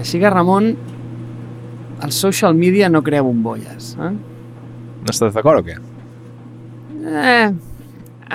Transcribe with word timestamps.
Així 0.00 0.16
que, 0.16 0.30
Ramon, 0.32 0.70
el 2.00 2.12
social 2.16 2.54
media 2.56 2.88
no 2.88 3.02
crea 3.04 3.20
bombolles. 3.20 3.92
Eh? 4.00 4.12
No 5.00 5.12
estàs 5.12 5.34
d'acord 5.36 5.60
o 5.60 5.66
què? 5.66 5.76
Eh, 7.00 7.50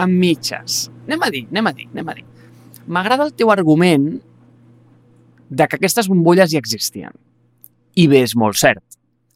amb 0.05 0.21
mitges. 0.21 0.85
Anem 1.07 1.25
a 1.25 1.31
dir, 1.33 1.45
anem 1.49 1.69
a 1.71 1.73
dir, 1.73 1.87
anem 1.89 2.11
a 2.11 2.15
dir. 2.19 2.25
M'agrada 2.85 3.25
el 3.25 3.33
teu 3.33 3.49
argument 3.49 4.11
de 5.49 5.67
que 5.67 5.79
aquestes 5.79 6.09
bombolles 6.11 6.53
ja 6.53 6.61
existien. 6.61 7.17
I 7.97 8.05
bé, 8.11 8.21
és 8.27 8.35
molt 8.37 8.59
cert. 8.61 8.83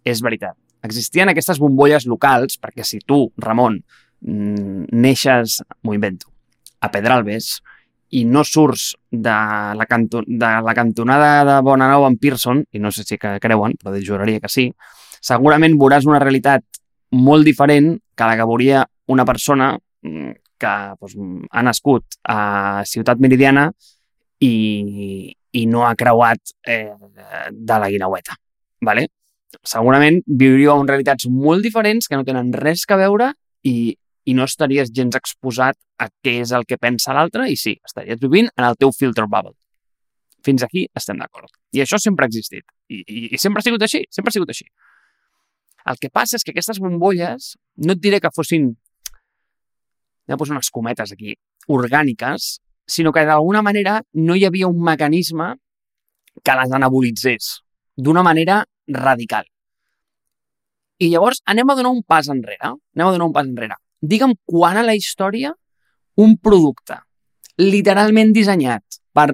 És 0.05 0.21
veritat. 0.21 0.53
Existien 0.85 1.31
aquestes 1.31 1.57
bombolles 1.59 2.05
locals, 2.07 2.59
perquè 2.61 2.85
si 2.85 3.01
tu, 3.01 3.23
Ramon, 3.41 3.81
neixes, 4.21 5.59
m'ho 5.81 5.97
invento, 5.97 6.29
a 6.79 6.91
Pedralbes, 6.93 7.57
i 8.09 8.23
no 8.25 8.43
surts 8.43 8.95
de 9.11 9.35
la, 9.77 9.85
canto 9.87 10.23
de 10.25 10.51
la 10.65 10.73
cantonada 10.73 11.45
de 11.45 11.61
Bonanova 11.61 12.07
en 12.09 12.17
Pearson, 12.17 12.63
i 12.71 12.79
no 12.79 12.91
sé 12.91 13.05
si 13.05 13.17
que 13.17 13.37
creuen, 13.41 13.75
però 13.77 13.93
juraria 14.05 14.41
que 14.41 14.49
sí, 14.49 14.69
segurament 15.21 15.77
veuràs 15.77 16.07
una 16.09 16.21
realitat 16.21 16.65
molt 17.11 17.45
diferent 17.45 17.95
que 18.15 18.27
la 18.27 18.37
que 18.37 18.47
veuria 18.49 18.83
una 19.09 19.25
persona 19.25 19.71
mm, 20.01 20.31
que 20.59 20.73
doncs, 20.99 21.15
ha 21.51 21.63
nascut 21.63 22.19
a 22.27 22.83
Ciutat 22.85 23.21
Meridiana 23.23 23.69
i, 24.39 25.33
i 25.51 25.65
no 25.65 25.85
ha 25.87 25.95
creuat 25.95 26.53
eh, 26.65 26.91
de 27.51 27.79
la 27.79 27.89
Guinaueta. 27.89 28.35
¿vale? 28.81 29.07
Segurament 29.65 30.21
viuríeu 30.25 30.75
en 30.77 30.87
realitats 30.87 31.27
molt 31.29 31.65
diferents 31.65 32.07
que 32.07 32.19
no 32.19 32.27
tenen 32.27 32.51
res 32.53 32.85
que 32.85 32.97
veure 32.99 33.33
i, 33.63 33.95
i 34.29 34.35
no 34.37 34.45
estaries 34.45 34.91
gens 34.95 35.17
exposat 35.17 35.77
a 35.97 36.09
què 36.23 36.35
és 36.43 36.53
el 36.55 36.67
que 36.69 36.77
pensa 36.77 37.15
l'altre 37.17 37.47
i 37.49 37.57
sí, 37.57 37.75
estaries 37.85 38.21
vivint 38.21 38.49
en 38.55 38.67
el 38.67 38.77
teu 38.79 38.93
filter 38.95 39.25
bubble. 39.25 39.55
Fins 40.45 40.63
aquí 40.63 40.85
estem 40.95 41.19
d'acord. 41.19 41.51
I 41.75 41.83
això 41.83 41.99
sempre 41.99 42.25
ha 42.25 42.31
existit. 42.31 42.63
I, 42.87 43.01
i, 43.01 43.23
I 43.35 43.41
sempre 43.41 43.63
ha 43.63 43.65
sigut 43.65 43.83
així, 43.85 44.03
sempre 44.13 44.31
ha 44.31 44.37
sigut 44.37 44.53
així. 44.53 44.67
El 45.89 45.99
que 45.99 46.11
passa 46.13 46.37
és 46.37 46.45
que 46.45 46.53
aquestes 46.53 46.79
bombolles, 46.83 47.53
no 47.85 47.95
et 47.95 48.01
diré 48.03 48.19
que 48.23 48.31
fossin, 48.35 48.69
anem 50.27 50.37
a 50.37 50.39
posar 50.39 50.57
unes 50.57 50.71
cometes 50.75 51.13
aquí, 51.15 51.35
orgàniques, 51.67 52.59
sinó 52.89 53.13
que 53.15 53.25
d'alguna 53.25 53.63
manera 53.65 53.99
no 54.13 54.35
hi 54.35 54.45
havia 54.45 54.69
un 54.69 54.81
mecanisme 54.85 55.53
que 56.43 56.55
les 56.61 56.73
anabolitzés 56.75 57.51
d'una 57.97 58.23
manera 58.23 58.63
radical. 58.87 59.47
I 60.99 61.09
llavors 61.13 61.41
anem 61.47 61.69
a 61.69 61.75
donar 61.79 61.93
un 61.95 62.03
pas 62.03 62.27
enrere. 62.31 62.73
Anem 62.95 63.07
a 63.07 63.13
donar 63.15 63.29
un 63.29 63.35
pas 63.35 63.47
enrere. 63.47 63.77
Digue'm 64.01 64.35
quan 64.47 64.79
a 64.79 64.85
la 64.85 64.95
història 64.95 65.53
un 66.19 66.37
producte 66.37 66.99
literalment 67.59 68.31
dissenyat 68.35 68.99
per 69.13 69.33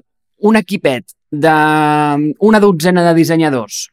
un 0.49 0.57
equipet 0.57 1.13
d'una 1.29 2.61
dotzena 2.61 3.03
de 3.05 3.13
dissenyadors, 3.17 3.85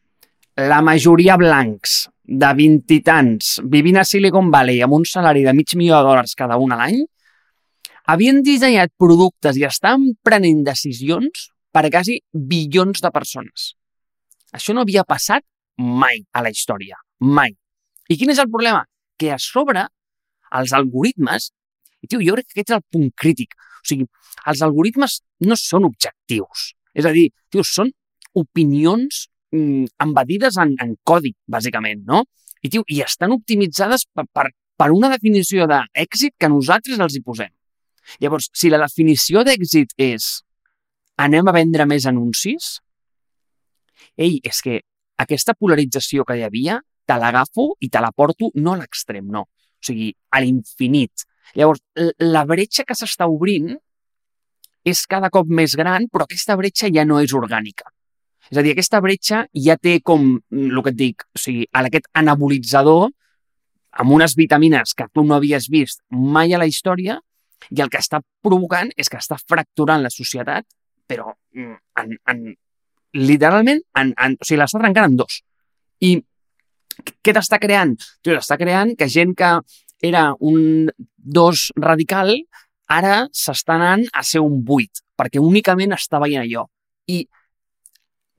la 0.56 0.80
majoria 0.84 1.36
blancs, 1.40 2.06
de 2.22 2.50
vint 2.56 2.80
i 2.94 3.00
tants, 3.04 3.58
vivint 3.68 3.98
a 4.00 4.04
Silicon 4.08 4.50
Valley 4.52 4.80
amb 4.84 4.96
un 4.96 5.04
salari 5.08 5.42
de 5.44 5.52
mig 5.52 5.74
milió 5.76 5.98
de 5.98 6.08
dòlars 6.08 6.36
cada 6.38 6.56
un 6.56 6.72
a 6.72 6.78
l'any, 6.80 7.02
havien 8.08 8.40
dissenyat 8.42 8.92
productes 8.98 9.58
i 9.58 9.66
estan 9.68 10.12
prenent 10.24 10.62
decisions 10.64 11.48
per 11.72 11.86
a 11.86 11.90
quasi 11.90 12.20
bilions 12.32 13.02
de 13.02 13.10
persones. 13.12 13.72
Això 14.52 14.74
no 14.76 14.84
havia 14.84 15.04
passat 15.08 15.44
mai 15.76 16.22
a 16.32 16.42
la 16.44 16.52
història. 16.52 16.98
Mai. 17.20 17.54
I 18.08 18.16
quin 18.20 18.32
és 18.32 18.40
el 18.42 18.50
problema? 18.50 18.84
Que 19.18 19.32
a 19.32 19.38
sobre, 19.40 19.86
els 20.58 20.74
algoritmes, 20.76 21.50
i 22.02 22.10
tio, 22.10 22.20
jo 22.24 22.36
crec 22.36 22.48
que 22.48 22.58
aquest 22.58 22.72
és 22.72 22.78
el 22.78 22.84
punt 22.92 23.10
crític. 23.18 23.54
O 23.82 23.88
sigui, 23.88 24.06
els 24.50 24.62
algoritmes 24.66 25.20
no 25.46 25.58
són 25.58 25.86
objectius. 25.88 26.72
És 26.94 27.08
a 27.08 27.12
dir, 27.14 27.28
tio, 27.50 27.64
són 27.66 27.92
opinions 28.38 29.26
mm, 29.54 29.92
embedides 30.02 30.58
en, 30.62 30.74
en 30.82 30.96
codi, 31.08 31.34
bàsicament, 31.50 32.04
no? 32.08 32.24
I, 32.62 32.70
tio, 32.70 32.84
i 32.88 33.00
estan 33.04 33.34
optimitzades 33.34 34.06
per, 34.14 34.26
per, 34.34 34.48
per 34.78 34.90
una 34.94 35.10
definició 35.12 35.66
d'èxit 35.70 36.36
que 36.38 36.50
nosaltres 36.50 37.00
els 37.02 37.18
hi 37.18 37.22
posem. 37.24 37.52
Llavors, 38.22 38.48
si 38.58 38.70
la 38.70 38.80
definició 38.82 39.44
d'èxit 39.46 39.94
és 40.00 40.42
anem 41.22 41.48
a 41.48 41.54
vendre 41.54 41.86
més 41.86 42.06
anuncis, 42.10 42.78
ei, 44.18 44.40
és 44.42 44.62
que 44.64 44.80
aquesta 45.22 45.54
polarització 45.54 46.26
que 46.26 46.38
hi 46.38 46.46
havia, 46.46 46.80
te 47.06 47.18
l'agafo 47.18 47.72
i 47.82 47.88
te 47.92 48.02
la 48.02 48.12
porto 48.14 48.50
no 48.54 48.74
a 48.74 48.80
l'extrem, 48.80 49.26
no. 49.30 49.46
O 49.82 49.86
sigui, 49.88 50.12
a 50.30 50.40
l'infinit. 50.40 51.24
Llavors, 51.58 51.82
la 52.22 52.44
bretxa 52.48 52.86
que 52.88 52.94
s'està 52.96 53.26
obrint 53.28 53.72
és 54.86 55.02
cada 55.10 55.30
cop 55.30 55.50
més 55.50 55.74
gran, 55.78 56.06
però 56.10 56.26
aquesta 56.26 56.56
bretxa 56.58 56.90
ja 56.94 57.04
no 57.06 57.20
és 57.22 57.34
orgànica. 57.34 57.90
És 58.50 58.58
a 58.58 58.62
dir, 58.62 58.72
aquesta 58.74 59.00
bretxa 59.02 59.44
ja 59.66 59.76
té 59.78 59.98
com, 60.04 60.36
el 60.52 60.80
que 60.82 60.92
et 60.92 60.98
dic, 60.98 61.26
o 61.34 61.40
sigui, 61.40 61.66
aquest 61.82 62.08
anabolitzador 62.18 63.10
amb 64.02 64.14
unes 64.16 64.34
vitamines 64.38 64.94
que 64.96 65.06
tu 65.12 65.24
no 65.26 65.36
havies 65.36 65.68
vist 65.72 66.02
mai 66.10 66.54
a 66.54 66.60
la 66.60 66.66
història 66.70 67.18
i 67.70 67.82
el 67.84 67.90
que 67.92 68.00
està 68.00 68.22
provocant 68.42 68.90
és 68.96 69.10
que 69.12 69.20
està 69.20 69.38
fracturant 69.38 70.02
la 70.02 70.10
societat, 70.10 70.66
però 71.06 71.34
mm, 71.54 71.78
en, 72.02 72.14
en, 72.32 72.42
literalment, 73.14 73.82
en, 73.98 74.12
en, 74.16 74.36
o 74.40 74.48
sigui, 74.48 74.60
l'està 74.62 74.80
trencant 74.82 75.10
en 75.10 75.18
dos. 75.20 75.42
I 76.02 76.16
què 77.22 77.34
t'està 77.34 77.58
creant? 77.62 77.94
T'està 78.24 78.58
creant 78.60 78.94
que 78.98 79.08
gent 79.08 79.34
que 79.38 79.52
era 80.02 80.32
un 80.40 80.90
dos 81.16 81.70
radical 81.78 82.34
ara 82.90 83.26
s'està 83.32 83.76
anant 83.78 84.04
a 84.12 84.24
ser 84.26 84.42
un 84.44 84.60
buit, 84.66 85.02
perquè 85.16 85.40
únicament 85.40 85.94
està 85.96 86.20
veient 86.22 86.42
allò. 86.42 86.66
I 87.08 87.22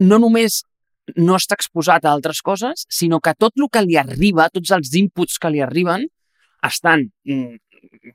no 0.04 0.20
només 0.20 0.62
no 1.18 1.36
està 1.36 1.58
exposat 1.58 2.06
a 2.06 2.14
altres 2.14 2.42
coses, 2.42 2.86
sinó 2.90 3.20
que 3.20 3.34
tot 3.36 3.58
el 3.60 3.68
que 3.72 3.84
li 3.84 3.98
arriba, 4.00 4.50
tots 4.54 4.72
els 4.72 4.94
inputs 5.00 5.40
que 5.40 5.52
li 5.52 5.64
arriben, 5.64 6.06
estan 6.64 7.10
mm, 7.28 7.58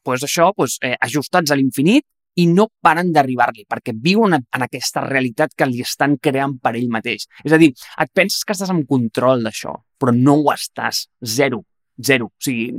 pues 0.02 0.24
això, 0.24 0.52
pues, 0.56 0.78
eh, 0.82 0.96
ajustats 1.00 1.52
a 1.52 1.58
l'infinit 1.58 2.04
i 2.38 2.46
no 2.46 2.68
paren 2.82 3.10
d'arribar-li, 3.14 3.64
perquè 3.68 3.94
viuen 3.96 4.36
en 4.38 4.64
aquesta 4.66 5.02
realitat 5.06 5.54
que 5.56 5.66
li 5.66 5.82
estan 5.82 6.16
creant 6.22 6.58
per 6.62 6.74
ell 6.76 6.90
mateix. 6.92 7.26
És 7.44 7.54
a 7.54 7.58
dir, 7.58 7.72
et 7.72 8.12
penses 8.14 8.44
que 8.44 8.54
estàs 8.54 8.70
en 8.74 8.84
control 8.86 9.42
d'això, 9.46 9.74
però 9.98 10.14
no 10.14 10.38
ho 10.38 10.52
estàs. 10.54 11.06
Zero. 11.24 11.64
Zero. 11.98 12.28
O 12.30 12.44
sigui, 12.44 12.78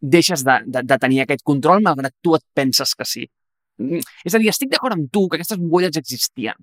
deixes 0.00 0.44
de, 0.44 0.58
de, 0.66 0.82
de 0.84 0.98
tenir 1.00 1.22
aquest 1.22 1.44
control 1.44 1.80
malgrat 1.84 2.14
tu 2.22 2.34
et 2.36 2.44
penses 2.54 2.92
que 2.94 3.06
sí. 3.08 3.24
Mm, 3.78 4.02
és 4.26 4.34
a 4.34 4.42
dir, 4.42 4.50
estic 4.52 4.74
d'acord 4.74 4.98
amb 4.98 5.08
tu 5.12 5.26
que 5.28 5.38
aquestes 5.38 5.60
bombolles 5.60 5.96
existien. 5.96 6.58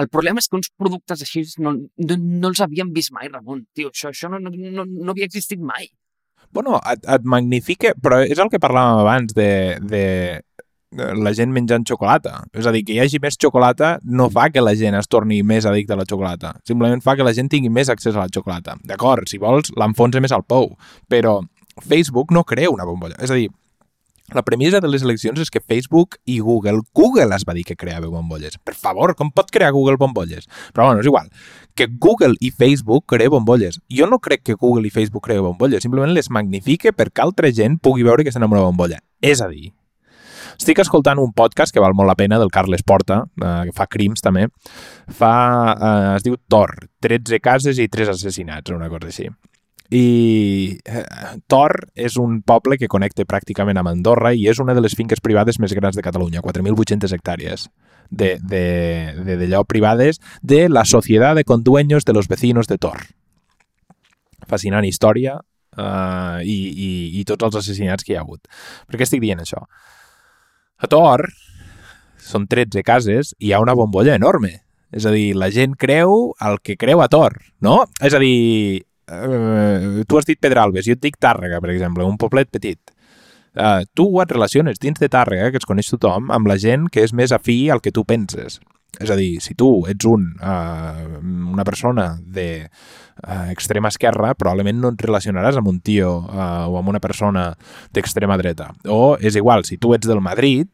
El 0.00 0.08
problema 0.08 0.40
és 0.40 0.48
que 0.48 0.56
uns 0.56 0.70
productes 0.80 1.24
així 1.24 1.44
no, 1.60 1.74
no, 1.76 2.16
no 2.16 2.52
els 2.52 2.62
havíem 2.64 2.92
vist 2.92 3.12
mai, 3.12 3.28
Ramon. 3.28 3.66
Tio, 3.76 3.90
això, 3.92 4.12
això 4.12 4.30
no, 4.32 4.40
no, 4.40 4.52
no, 4.52 4.86
no 4.88 5.12
havia 5.12 5.28
existit 5.28 5.60
mai. 5.60 5.90
Bueno, 6.52 6.78
et, 6.90 7.04
et 7.08 7.28
magnifica, 7.28 7.92
però 8.00 8.20
és 8.24 8.40
el 8.40 8.50
que 8.52 8.60
parlàvem 8.60 9.02
abans 9.02 9.36
de, 9.36 9.50
de 9.88 10.04
la 10.92 11.32
gent 11.36 11.52
menjant 11.54 11.86
xocolata. 11.88 12.42
És 12.52 12.66
a 12.66 12.72
dir, 12.74 12.84
que 12.86 12.96
hi 12.96 13.00
hagi 13.02 13.20
més 13.22 13.38
xocolata 13.40 13.96
no 14.04 14.28
fa 14.32 14.48
que 14.52 14.64
la 14.64 14.74
gent 14.78 14.96
es 14.98 15.08
torni 15.08 15.42
més 15.46 15.66
addicta 15.68 15.96
a 15.96 16.00
la 16.00 16.06
xocolata. 16.08 16.54
Simplement 16.68 17.02
fa 17.04 17.16
que 17.16 17.26
la 17.26 17.34
gent 17.36 17.50
tingui 17.52 17.72
més 17.72 17.90
accés 17.92 18.16
a 18.16 18.24
la 18.24 18.32
xocolata. 18.32 18.76
D'acord, 18.84 19.28
si 19.30 19.40
vols, 19.42 19.72
l'enfonsa 19.78 20.20
més 20.20 20.34
al 20.34 20.44
pou. 20.44 20.72
Però 21.08 21.40
Facebook 21.80 22.32
no 22.32 22.44
crea 22.44 22.70
una 22.70 22.86
bombolla. 22.88 23.16
És 23.22 23.32
a 23.32 23.38
dir, 23.38 23.48
la 24.32 24.42
premissa 24.42 24.80
de 24.80 24.88
les 24.88 25.02
eleccions 25.04 25.40
és 25.42 25.50
que 25.52 25.60
Facebook 25.60 26.16
i 26.24 26.38
Google, 26.40 26.80
Google 26.96 27.34
es 27.36 27.44
va 27.44 27.52
dir 27.56 27.66
que 27.68 27.76
creava 27.76 28.08
bombolles. 28.08 28.56
Per 28.64 28.74
favor, 28.74 29.12
com 29.18 29.32
pot 29.34 29.50
crear 29.52 29.72
Google 29.76 29.98
bombolles? 30.00 30.48
Però 30.72 30.86
bueno, 30.88 31.02
és 31.02 31.10
igual. 31.10 31.28
Que 31.76 31.88
Google 31.90 32.38
i 32.40 32.50
Facebook 32.50 33.04
crea 33.12 33.32
bombolles. 33.32 33.80
Jo 33.92 34.08
no 34.08 34.20
crec 34.24 34.44
que 34.46 34.56
Google 34.56 34.88
i 34.88 34.94
Facebook 34.94 35.26
crea 35.28 35.44
bombolles, 35.44 35.84
simplement 35.84 36.14
les 36.14 36.30
magnifique 36.30 36.94
perquè 36.96 37.24
altra 37.24 37.52
gent 37.52 37.76
pugui 37.82 38.08
veure 38.08 38.24
que 38.24 38.32
estan 38.32 38.46
en 38.46 38.52
una 38.54 38.64
bombolla. 38.64 39.02
És 39.20 39.44
a 39.44 39.50
dir, 39.52 39.74
estic 40.56 40.82
escoltant 40.82 41.20
un 41.22 41.32
podcast 41.36 41.74
que 41.74 41.82
val 41.82 41.94
molt 41.98 42.10
la 42.10 42.18
pena, 42.18 42.38
del 42.40 42.52
Carles 42.54 42.84
Porta, 42.86 43.22
eh, 43.40 43.54
que 43.68 43.76
fa 43.76 43.88
crims 43.90 44.24
també. 44.24 44.48
Fa, 45.08 45.32
eh, 45.72 46.16
es 46.16 46.26
diu 46.26 46.36
Tor, 46.48 46.74
13 47.04 47.40
cases 47.40 47.78
i 47.78 47.88
3 47.88 48.14
assassinats, 48.14 48.74
una 48.74 48.90
cosa 48.92 49.10
així. 49.10 49.28
I 49.92 50.78
eh, 50.88 51.04
Tor 51.52 51.74
és 51.94 52.16
un 52.16 52.40
poble 52.48 52.78
que 52.80 52.88
connecta 52.88 53.26
pràcticament 53.28 53.76
amb 53.76 53.90
Andorra 53.90 54.32
i 54.32 54.46
és 54.48 54.60
una 54.62 54.72
de 54.72 54.80
les 54.80 54.96
finques 54.96 55.20
privades 55.20 55.58
més 55.60 55.74
grans 55.76 55.98
de 55.98 56.04
Catalunya, 56.04 56.40
4.800 56.40 57.12
hectàrees 57.12 57.68
de, 58.08 58.38
de, 58.40 58.64
de, 59.24 59.36
d'allò 59.40 59.64
privades 59.68 60.20
de 60.40 60.68
la 60.68 60.86
Societat 60.88 61.36
de 61.36 61.44
Condueños 61.44 62.04
de 62.04 62.12
los 62.12 62.28
Vecinos 62.28 62.68
de 62.68 62.78
Tor. 62.78 63.04
Fascinant 64.48 64.84
història 64.88 65.36
uh, 65.76 66.40
i, 66.44 66.56
i, 66.72 66.90
i 67.20 67.24
tots 67.28 67.48
els 67.48 67.60
assassinats 67.60 68.04
que 68.04 68.14
hi 68.14 68.16
ha 68.16 68.24
hagut. 68.24 68.48
Per 68.88 68.96
què 68.96 69.08
estic 69.08 69.22
dient 69.24 69.44
això? 69.44 69.64
A 70.82 70.88
Tor 70.90 71.28
són 72.22 72.48
13 72.50 72.82
cases 72.86 73.32
i 73.38 73.48
hi 73.48 73.52
ha 73.54 73.60
una 73.62 73.76
bombolla 73.78 74.16
enorme. 74.18 74.56
És 74.92 75.06
a 75.08 75.12
dir, 75.14 75.32
la 75.38 75.48
gent 75.54 75.76
creu 75.80 76.32
el 76.44 76.58
que 76.60 76.76
creu 76.76 77.00
a 77.00 77.08
Tor, 77.08 77.38
no? 77.64 77.84
És 78.04 78.12
a 78.12 78.20
dir, 78.20 78.82
eh, 79.08 80.02
tu 80.06 80.18
has 80.18 80.28
dit 80.28 80.40
Pedralbes, 80.40 80.84
jo 80.84 80.96
et 80.98 81.02
dic 81.02 81.16
Tàrrega, 81.22 81.62
per 81.62 81.70
exemple, 81.72 82.04
un 82.04 82.18
poblet 82.20 82.50
petit. 82.52 82.92
Uh, 83.52 83.84
tu 83.92 84.06
et 84.22 84.30
relaciones 84.32 84.78
dins 84.80 84.96
de 85.00 85.08
Tàrrega, 85.12 85.50
que 85.52 85.60
es 85.60 85.68
coneix 85.68 85.90
tothom, 85.92 86.30
amb 86.32 86.48
la 86.48 86.56
gent 86.60 86.86
que 86.92 87.02
és 87.04 87.12
més 87.12 87.34
afí 87.36 87.66
al 87.70 87.82
que 87.84 87.92
tu 87.92 88.04
penses. 88.08 88.58
És 89.00 89.10
a 89.10 89.16
dir, 89.16 89.40
si 89.40 89.54
tu 89.58 89.70
ets 89.88 90.06
un, 90.06 90.26
uh, 90.36 91.20
una 91.52 91.64
persona 91.64 92.10
de 92.20 92.66
uh, 92.66 93.48
extrema 93.50 93.88
esquerra, 93.88 94.34
probablement 94.36 94.82
no 94.82 94.90
et 94.92 95.04
relacionaràs 95.06 95.56
amb 95.58 95.70
un 95.72 95.80
tio 95.80 96.18
uh, 96.26 96.68
o 96.68 96.76
amb 96.78 96.92
una 96.92 97.00
persona 97.00 97.48
d'extrema 97.96 98.36
dreta. 98.40 98.68
O 98.92 99.16
és 99.16 99.38
igual, 99.40 99.64
si 99.64 99.80
tu 99.80 99.94
ets 99.96 100.08
del 100.08 100.20
Madrid 100.20 100.68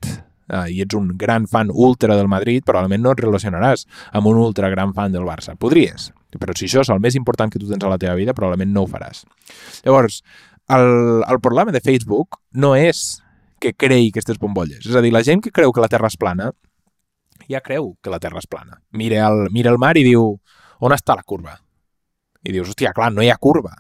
uh, 0.50 0.66
i 0.66 0.82
ets 0.82 0.98
un 0.98 1.12
gran 1.20 1.46
fan 1.46 1.70
ultra 1.70 2.18
del 2.18 2.28
Madrid, 2.28 2.66
probablement 2.66 3.06
no 3.06 3.14
et 3.14 3.22
relacionaràs 3.22 3.86
amb 4.10 4.32
un 4.32 4.42
ultra 4.42 4.68
gran 4.74 4.92
fan 4.98 5.14
del 5.14 5.26
Barça. 5.28 5.54
Podries, 5.54 6.10
però 6.36 6.58
si 6.58 6.66
això 6.66 6.82
és 6.82 6.92
el 6.92 7.00
més 7.04 7.16
important 7.16 7.54
que 7.54 7.62
tu 7.62 7.70
tens 7.70 7.86
a 7.86 7.94
la 7.94 8.02
teva 8.02 8.18
vida, 8.18 8.34
probablement 8.36 8.74
no 8.74 8.84
ho 8.84 8.90
faràs. 8.90 9.24
Llavors, 9.86 10.24
el, 10.74 11.22
el 11.22 11.40
problema 11.40 11.72
de 11.72 11.80
Facebook 11.80 12.42
no 12.52 12.74
és 12.76 13.22
que 13.62 13.72
creï 13.74 14.10
aquestes 14.10 14.38
bombolles. 14.38 14.84
És 14.86 14.94
a 14.94 15.02
dir, 15.02 15.14
la 15.14 15.24
gent 15.26 15.40
que 15.42 15.54
creu 15.54 15.72
que 15.72 15.82
la 15.82 15.90
Terra 15.90 16.10
és 16.10 16.18
plana 16.18 16.52
ja 17.50 17.62
creu 17.64 17.94
que 18.02 18.12
la 18.12 18.20
Terra 18.22 18.42
és 18.42 18.48
plana. 18.50 18.82
Mira 18.92 19.24
el, 19.28 19.48
mira 19.54 19.72
el 19.72 19.80
mar 19.80 19.96
i 19.98 20.04
diu, 20.06 20.34
on 20.80 20.94
està 20.94 21.16
la 21.18 21.26
curva? 21.26 21.56
I 22.44 22.54
dius, 22.54 22.70
hòstia, 22.70 22.94
clar, 22.96 23.10
no 23.12 23.24
hi 23.24 23.30
ha 23.32 23.38
curva. 23.40 23.74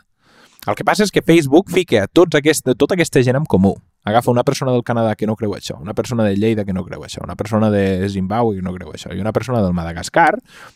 El 0.68 0.76
que 0.76 0.84
passa 0.84 1.06
és 1.06 1.12
que 1.14 1.22
Facebook 1.24 1.70
fica 1.72 2.06
tots 2.12 2.36
aquesta, 2.36 2.74
tota 2.76 2.96
aquesta 2.96 3.22
gent 3.24 3.38
en 3.38 3.46
comú. 3.48 3.76
Agafa 4.08 4.32
una 4.32 4.44
persona 4.44 4.72
del 4.72 4.84
Canadà 4.84 5.14
que 5.16 5.26
no 5.28 5.36
creu 5.36 5.54
això, 5.56 5.78
una 5.80 5.94
persona 5.94 6.24
de 6.24 6.36
Lleida 6.36 6.64
que 6.64 6.74
no 6.76 6.84
creu 6.84 7.04
això, 7.04 7.22
una 7.24 7.36
persona 7.36 7.70
de 7.70 8.08
Zimbabue 8.08 8.56
que 8.56 8.64
no 8.64 8.72
creu 8.74 8.92
això 8.92 9.12
i 9.14 9.20
una 9.20 9.32
persona 9.36 9.62
del 9.62 9.74
Madagascar 9.76 10.34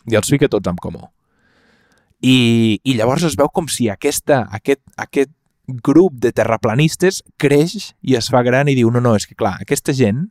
i 0.09 0.17
els 0.17 0.29
fica 0.29 0.49
tots 0.49 0.69
en 0.69 0.77
comú. 0.81 1.07
I, 2.21 2.79
i 2.83 2.95
llavors 2.95 3.25
es 3.27 3.37
veu 3.39 3.49
com 3.51 3.67
si 3.67 3.89
aquesta, 3.91 4.43
aquest, 4.53 4.81
aquest 4.97 5.31
grup 5.67 6.15
de 6.21 6.31
terraplanistes 6.35 7.21
creix 7.39 7.93
i 8.01 8.17
es 8.19 8.29
fa 8.31 8.43
gran 8.43 8.69
i 8.69 8.77
diu, 8.77 8.91
no, 8.91 9.01
no, 9.03 9.15
és 9.19 9.27
que 9.27 9.35
clar, 9.39 9.57
aquesta 9.63 9.95
gent 9.97 10.27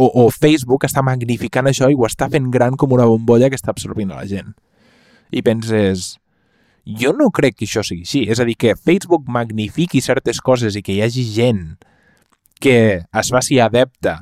o, 0.00 0.08
o 0.24 0.30
Facebook 0.32 0.86
està 0.88 1.04
magnificant 1.04 1.68
això 1.68 1.90
i 1.90 1.98
ho 1.98 2.06
està 2.08 2.30
fent 2.32 2.48
gran 2.54 2.78
com 2.80 2.96
una 2.96 3.08
bombolla 3.10 3.50
que 3.52 3.58
està 3.60 3.74
absorbint 3.74 4.14
a 4.14 4.22
la 4.22 4.26
gent. 4.30 4.54
I 5.30 5.44
penses, 5.46 6.14
jo 7.00 7.12
no 7.16 7.28
crec 7.34 7.58
que 7.58 7.68
això 7.68 7.84
sigui 7.86 8.06
així. 8.06 8.24
És 8.32 8.40
a 8.40 8.48
dir, 8.48 8.56
que 8.58 8.74
Facebook 8.78 9.28
magnifiqui 9.28 10.02
certes 10.04 10.40
coses 10.40 10.78
i 10.78 10.82
que 10.82 10.96
hi 10.96 11.04
hagi 11.04 11.26
gent 11.36 11.64
que 12.60 12.76
es 13.00 13.30
faci 13.32 13.60
adepta 13.60 14.20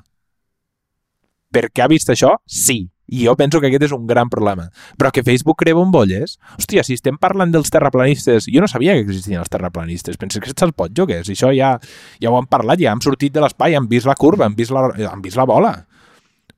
perquè 1.55 1.83
ha 1.83 1.91
vist 1.91 2.11
això, 2.13 2.37
sí. 2.45 2.87
I 3.09 3.25
jo 3.25 3.35
penso 3.41 3.61
que 3.61 3.71
aquest 3.71 3.87
és 3.89 3.95
un 3.97 4.07
gran 4.07 4.29
problema. 4.29 4.67
Però 5.01 5.11
que 5.15 5.25
Facebook 5.25 5.57
crea 5.63 5.77
bombolles? 5.79 6.37
Hòstia, 6.59 6.85
si 6.85 6.99
estem 6.99 7.17
parlant 7.21 7.53
dels 7.55 7.73
terraplanistes... 7.73 8.49
Jo 8.53 8.61
no 8.61 8.69
sabia 8.69 8.97
que 8.99 9.07
existien 9.07 9.41
els 9.41 9.49
terraplanistes. 9.53 10.19
Penso 10.21 10.43
que 10.45 10.53
se'ls 10.53 10.75
pot. 10.77 10.93
Si 11.25 11.33
això 11.33 11.53
ja, 11.57 11.77
ja 12.21 12.33
ho 12.33 12.37
han 12.37 12.49
parlat, 12.51 12.81
ja 12.83 12.93
hem 12.93 13.01
sortit 13.05 13.33
de 13.33 13.41
l'espai, 13.45 13.77
han 13.79 13.89
vist 13.89 14.09
la 14.09 14.17
curva, 14.19 14.45
han 14.45 14.57
vist 14.59 14.75
la, 14.75 14.89
han 15.09 15.25
vist 15.25 15.41
la 15.41 15.49
bola. 15.49 15.73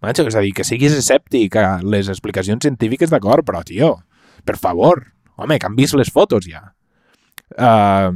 Manxo, 0.00 0.24
és 0.26 0.36
a 0.36 0.42
dir, 0.42 0.54
que 0.56 0.64
siguis 0.64 0.96
escèptic 0.96 1.56
a 1.60 1.80
les 1.84 2.08
explicacions 2.08 2.64
científiques, 2.64 3.12
d'acord, 3.12 3.44
però, 3.46 3.60
tio, 3.66 3.98
per 4.48 4.56
favor, 4.56 5.04
home, 5.36 5.58
que 5.60 5.68
han 5.68 5.76
vist 5.76 5.94
les 5.98 6.10
fotos 6.10 6.48
ja. 6.48 6.62
Uh, 7.58 8.14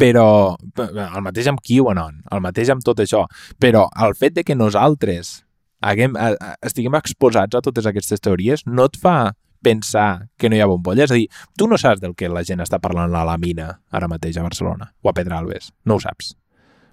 però 0.00 0.56
el 0.78 1.22
mateix 1.24 1.50
amb 1.50 1.60
QAnon, 1.64 2.22
el 2.32 2.42
mateix 2.44 2.72
amb 2.72 2.84
tot 2.84 3.02
això, 3.02 3.26
però 3.60 3.86
el 4.04 4.16
fet 4.16 4.38
de 4.38 4.44
que 4.46 4.56
nosaltres 4.56 5.40
haguem, 5.80 6.16
a, 6.16 6.32
a, 6.34 6.56
estiguem 6.66 6.96
exposats 6.98 7.56
a 7.56 7.62
totes 7.64 7.88
aquestes 7.88 8.22
teories 8.22 8.66
no 8.66 8.86
et 8.90 8.98
fa 9.00 9.32
pensar 9.64 10.28
que 10.40 10.48
no 10.48 10.56
hi 10.56 10.62
ha 10.64 10.68
bombolla? 10.70 11.04
És 11.04 11.12
a 11.12 11.18
dir, 11.18 11.28
tu 11.58 11.68
no 11.68 11.78
saps 11.80 12.00
del 12.00 12.14
que 12.16 12.30
la 12.32 12.44
gent 12.46 12.62
està 12.64 12.80
parlant 12.80 13.14
a 13.16 13.24
la 13.28 13.36
mina 13.40 13.72
ara 13.92 14.08
mateix 14.08 14.38
a 14.38 14.46
Barcelona 14.46 14.92
o 15.02 15.10
a 15.10 15.16
Pedralbes. 15.16 15.72
No 15.84 15.96
ho 15.96 16.02
saps. 16.02 16.34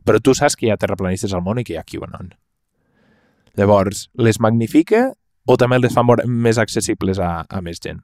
Però 0.07 0.19
tu 0.24 0.36
saps 0.36 0.56
que 0.56 0.68
hi 0.68 0.74
ha 0.74 0.80
terraplanistes 0.80 1.34
al 1.36 1.44
món 1.44 1.60
i 1.60 1.66
que 1.68 1.75
hi 1.75 1.80
ha 1.80 1.86
QAnon. 1.88 2.34
Llavors, 3.57 4.07
les 4.16 4.39
magnifica 4.44 5.10
o 5.48 5.56
també 5.57 5.80
les 5.80 5.95
fa 5.95 6.04
més 6.06 6.60
accessibles 6.62 7.19
a, 7.19 7.45
a 7.50 7.62
més 7.63 7.80
gent? 7.83 8.04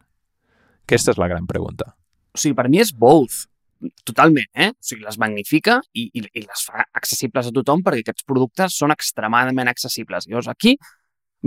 Aquesta 0.87 1.13
és 1.13 1.19
la 1.19 1.29
gran 1.31 1.47
pregunta. 1.47 1.93
O 2.33 2.39
sigui, 2.39 2.55
per 2.57 2.69
mi 2.71 2.81
és 2.81 2.91
both 2.95 3.45
totalment, 4.07 4.49
eh? 4.55 4.69
O 4.71 4.87
sigui, 4.87 5.03
les 5.05 5.19
magnifica 5.21 5.79
i, 5.93 6.07
i, 6.13 6.23
i 6.23 6.43
les 6.43 6.65
fa 6.67 6.85
accessibles 6.95 7.49
a 7.49 7.53
tothom 7.55 7.83
perquè 7.85 8.03
aquests 8.03 8.27
productes 8.29 8.77
són 8.79 8.93
extremadament 8.95 9.71
accessibles. 9.71 10.27
Llavors, 10.29 10.49
aquí, 10.51 10.75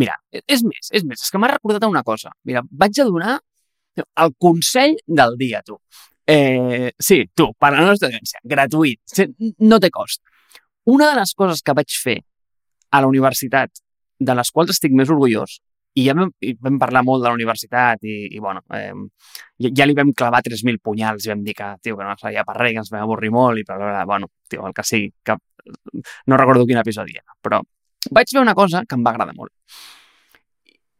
mira, 0.00 0.16
e, 0.32 0.42
és 0.46 0.64
més, 0.66 0.90
és 0.92 1.06
més, 1.08 1.22
és 1.22 1.32
que 1.32 1.40
m'ha 1.42 1.52
recordat 1.54 1.88
una 1.88 2.04
cosa. 2.06 2.32
Mira, 2.48 2.64
vaig 2.70 3.00
a 3.00 3.08
donar 3.08 3.38
el 4.04 4.34
consell 4.38 4.96
del 5.06 5.36
dia, 5.40 5.62
tu. 5.64 5.78
Eh, 6.26 6.90
sí, 6.98 7.22
tu, 7.34 7.52
per 7.54 7.70
a 7.70 7.76
la 7.78 7.86
nostra 7.86 8.10
audiència, 8.10 8.42
gratuït, 8.44 9.20
no 9.62 9.78
té 9.80 9.90
cost. 9.94 10.22
Una 10.90 11.10
de 11.12 11.20
les 11.20 11.32
coses 11.34 11.62
que 11.62 11.74
vaig 11.74 11.94
fer 12.02 12.20
a 12.90 13.00
la 13.02 13.10
universitat, 13.10 13.70
de 14.18 14.34
les 14.34 14.50
quals 14.50 14.72
estic 14.72 14.94
més 14.96 15.10
orgullós, 15.12 15.58
i 15.96 16.04
ja 16.04 16.14
vam, 16.16 16.30
i 16.44 16.52
vam 16.60 16.76
parlar 16.80 17.02
molt 17.06 17.24
de 17.24 17.30
la 17.30 17.36
universitat 17.36 18.02
i, 18.04 18.16
i 18.36 18.40
bueno, 18.42 18.60
eh, 18.76 18.92
ja, 19.64 19.70
ja 19.80 19.86
li 19.88 19.96
vam 19.96 20.12
clavar 20.16 20.42
3.000 20.44 20.82
punyals 20.84 21.24
i 21.24 21.32
vam 21.32 21.44
dir 21.46 21.54
que, 21.56 21.70
tio, 21.82 21.96
que 21.96 22.04
no 22.04 22.16
sabia 22.20 22.44
per 22.44 22.56
res, 22.58 22.74
que 22.74 22.82
ens 22.84 22.92
vam 22.92 23.06
avorrir 23.06 23.32
molt 23.32 23.62
i 23.62 23.64
per 23.64 23.78
però, 23.80 24.04
bueno, 24.08 24.28
tio, 24.48 24.66
el 24.68 24.76
que 24.76 24.84
sigui, 24.84 25.12
que 25.24 25.38
no 26.26 26.36
recordo 26.36 26.66
quin 26.68 26.82
episodi 26.82 27.16
era, 27.16 27.32
però 27.42 27.62
vaig 28.12 28.30
fer 28.30 28.42
una 28.42 28.54
cosa 28.54 28.84
que 28.86 28.94
em 28.94 29.06
va 29.06 29.14
agradar 29.14 29.34
molt 29.34 29.52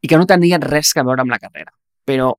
i 0.01 0.09
que 0.09 0.17
no 0.17 0.27
tenia 0.29 0.59
res 0.61 0.93
a 0.95 1.03
veure 1.03 1.23
amb 1.23 1.33
la 1.33 1.39
carrera, 1.41 1.71
però 2.05 2.31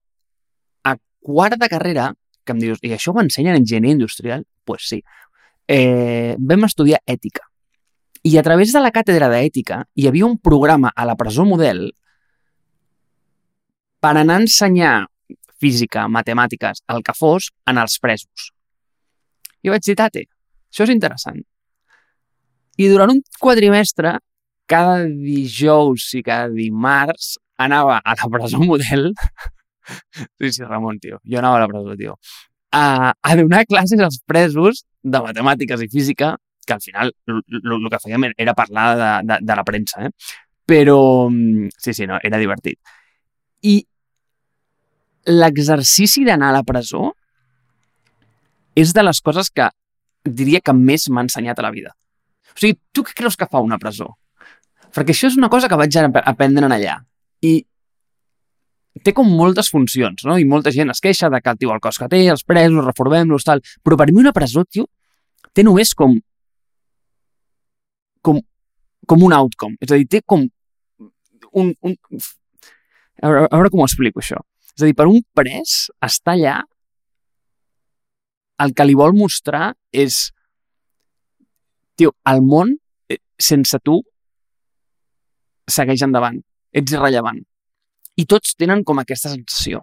a 0.84 0.96
quart 1.20 1.58
de 1.60 1.68
carrera, 1.70 2.10
que 2.44 2.54
em 2.56 2.62
dius, 2.62 2.82
i 2.82 2.92
això 2.94 3.12
ho 3.12 3.20
ensenyen 3.20 3.58
en 3.58 3.84
industrial? 3.84 4.42
Doncs 4.42 4.64
pues 4.64 4.88
sí. 4.88 5.02
Eh, 5.66 6.34
vam 6.38 6.64
estudiar 6.64 7.00
ètica. 7.06 7.42
I 8.22 8.36
a 8.38 8.42
través 8.42 8.72
de 8.72 8.80
la 8.80 8.90
càtedra 8.90 9.28
d'ètica 9.28 9.84
hi 9.94 10.06
havia 10.08 10.26
un 10.26 10.38
programa 10.38 10.92
a 10.94 11.04
la 11.04 11.16
presó 11.16 11.44
model 11.44 11.92
per 14.00 14.14
anar 14.16 14.38
a 14.38 14.44
ensenyar 14.44 14.96
física, 15.58 16.06
matemàtiques, 16.08 16.82
el 16.94 17.02
que 17.02 17.14
fos, 17.18 17.50
en 17.66 17.80
els 17.82 17.98
presos. 18.02 18.50
I 19.62 19.72
vaig 19.72 19.84
dir, 19.84 19.96
tate, 19.98 20.24
això 20.70 20.86
és 20.86 20.94
interessant. 20.94 21.40
I 22.78 22.88
durant 22.92 23.10
un 23.10 23.22
quadrimestre, 23.42 24.18
cada 24.70 25.02
dijous 25.08 26.12
i 26.14 26.22
cada 26.22 26.52
dimarts, 26.54 27.36
anava 27.58 27.98
a 28.04 28.14
la 28.14 28.28
presó 28.30 28.60
model 28.62 29.08
sí, 30.38 30.52
sí, 30.52 30.62
Ramon, 30.62 31.00
tio. 31.00 31.18
Jo 31.24 31.40
anava 31.40 31.56
a 31.56 31.60
la 31.64 31.68
presó, 31.68 31.96
tio. 31.96 32.18
A, 32.70 33.14
a 33.20 33.36
donar 33.36 33.64
classes 33.66 34.00
als 34.04 34.20
presos 34.26 34.84
de 35.02 35.22
matemàtiques 35.24 35.82
i 35.82 35.88
física, 35.90 36.36
que 36.68 36.76
al 36.76 36.82
final 36.84 37.14
el 37.26 37.88
que 37.88 38.00
fèiem 38.02 38.28
era 38.36 38.54
parlar 38.54 38.88
de, 39.00 39.10
de, 39.30 39.38
de 39.48 39.56
la 39.56 39.64
premsa, 39.64 40.04
eh? 40.04 40.34
Però, 40.68 40.98
mm, 41.32 41.70
sí, 41.80 41.94
sí, 41.96 42.06
no, 42.06 42.18
era 42.22 42.38
divertit. 42.38 42.76
I 43.64 43.80
l'exercici 45.26 46.24
d'anar 46.26 46.52
a 46.52 46.58
la 46.58 46.64
presó 46.66 47.12
és 48.78 48.92
de 48.94 49.02
les 49.02 49.20
coses 49.20 49.50
que 49.50 49.68
diria 50.24 50.60
que 50.60 50.74
més 50.76 51.08
m'ha 51.10 51.24
ensenyat 51.26 51.58
a 51.58 51.66
la 51.66 51.72
vida. 51.74 51.94
O 52.54 52.60
sigui, 52.60 52.78
tu 52.92 53.04
què 53.06 53.16
creus 53.16 53.36
que 53.38 53.48
fa 53.50 53.62
una 53.64 53.78
presó? 53.78 54.12
Perquè 54.94 55.14
això 55.14 55.28
és 55.28 55.36
una 55.38 55.50
cosa 55.52 55.68
que 55.68 55.76
vaig 55.78 55.96
aprendre 55.98 56.66
en 56.66 56.74
allà. 56.74 57.00
I 57.42 57.64
té 59.04 59.12
com 59.14 59.28
moltes 59.30 59.68
funcions, 59.70 60.24
no? 60.26 60.38
I 60.38 60.46
molta 60.48 60.72
gent 60.74 60.90
es 60.90 61.02
queixa 61.02 61.30
de 61.30 61.40
que, 61.42 61.54
tio, 61.58 61.72
el 61.74 61.82
cos 61.82 62.00
que 62.00 62.08
té, 62.10 62.24
els 62.32 62.44
presos, 62.46 62.84
reformem-los, 62.84 63.44
tal. 63.46 63.62
Però 63.84 63.98
per 63.98 64.08
mi 64.10 64.22
una 64.22 64.34
presó, 64.34 64.64
tio, 64.64 64.88
té 65.54 65.62
només 65.66 65.94
com 65.94 66.16
com, 68.22 68.40
com 69.06 69.24
un 69.24 69.34
outcome. 69.36 69.78
És 69.80 69.92
a 69.92 69.98
dir, 69.98 70.08
té 70.10 70.22
com 70.26 70.46
un... 71.52 71.72
un... 71.80 71.96
A, 73.18 73.30
veure, 73.30 73.46
a 73.48 73.56
veure 73.56 73.70
com 73.72 73.82
ho 73.82 73.88
explico, 73.88 74.22
això. 74.22 74.40
És 74.78 74.84
a 74.84 74.86
dir, 74.86 74.94
per 74.94 75.08
un 75.10 75.18
pres 75.34 75.88
està 76.06 76.36
allà 76.36 76.60
el 78.62 78.74
que 78.78 78.86
li 78.86 78.94
vol 78.98 79.16
mostrar 79.18 79.72
és 79.90 80.28
tio, 81.98 82.12
el 82.30 82.42
món 82.46 82.76
eh, 83.10 83.18
sense 83.42 83.78
tu 83.82 83.98
segueix 85.66 86.02
endavant. 86.06 86.38
Ets 86.70 86.94
irrellevant. 86.94 87.40
I 88.18 88.24
tots 88.30 88.54
tenen 88.58 88.84
com 88.86 89.02
aquesta 89.02 89.32
sensació. 89.34 89.82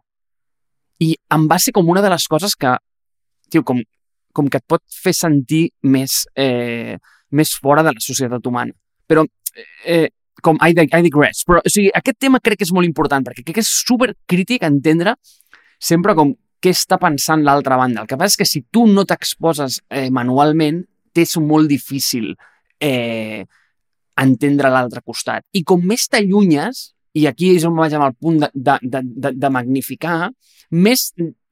I 1.03 1.11
em 1.35 1.47
va 1.51 1.59
ser 1.59 1.75
com 1.75 1.91
una 1.91 2.03
de 2.03 2.11
les 2.11 2.27
coses 2.31 2.55
que, 2.55 2.71
tio, 3.51 3.63
com, 3.67 3.81
com 4.35 4.47
que 4.51 4.63
et 4.63 4.67
pot 4.67 4.83
fer 5.03 5.11
sentir 5.15 5.65
més, 5.83 6.23
eh, 6.39 6.95
més 7.35 7.55
fora 7.59 7.83
de 7.83 7.95
la 7.95 8.03
societat 8.03 8.47
humana. 8.47 8.75
Però 9.07 9.27
eh, 9.83 10.07
com 10.43 10.57
I, 10.63 10.73
I 10.75 11.01
digress, 11.05 11.43
però 11.47 11.61
o 11.63 11.71
sigui, 11.71 11.91
aquest 11.95 12.19
tema 12.19 12.41
crec 12.43 12.59
que 12.59 12.67
és 12.67 12.73
molt 12.75 12.87
important 12.87 13.23
perquè 13.23 13.43
crec 13.43 13.59
que 13.59 13.63
és 13.63 13.71
super 13.71 14.13
crític 14.27 14.65
entendre 14.67 15.15
sempre 15.79 16.15
com 16.17 16.33
què 16.61 16.73
està 16.73 16.97
pensant 17.01 17.43
l'altra 17.45 17.77
banda. 17.77 18.01
El 18.01 18.09
que 18.09 18.17
passa 18.17 18.33
és 18.33 18.41
que 18.41 18.49
si 18.49 18.63
tu 18.73 18.87
no 18.89 19.05
t'exposes 19.05 19.81
eh, 19.89 20.09
manualment, 20.09 20.81
t'és 21.15 21.37
molt 21.37 21.69
difícil 21.69 22.33
eh, 22.81 23.45
entendre 24.21 24.71
l'altre 24.73 25.03
costat. 25.05 25.45
I 25.53 25.63
com 25.67 25.83
més 25.85 26.07
t'allunyes, 26.09 26.89
i 27.15 27.27
aquí 27.29 27.53
és 27.55 27.65
on 27.67 27.77
vaig 27.77 27.93
amb 27.95 28.09
el 28.09 28.17
punt 28.19 28.41
de, 28.43 28.49
de, 28.53 28.79
de, 28.81 29.03
de, 29.05 29.31
de 29.39 29.51
magnificar, 29.53 30.31
més 30.75 31.11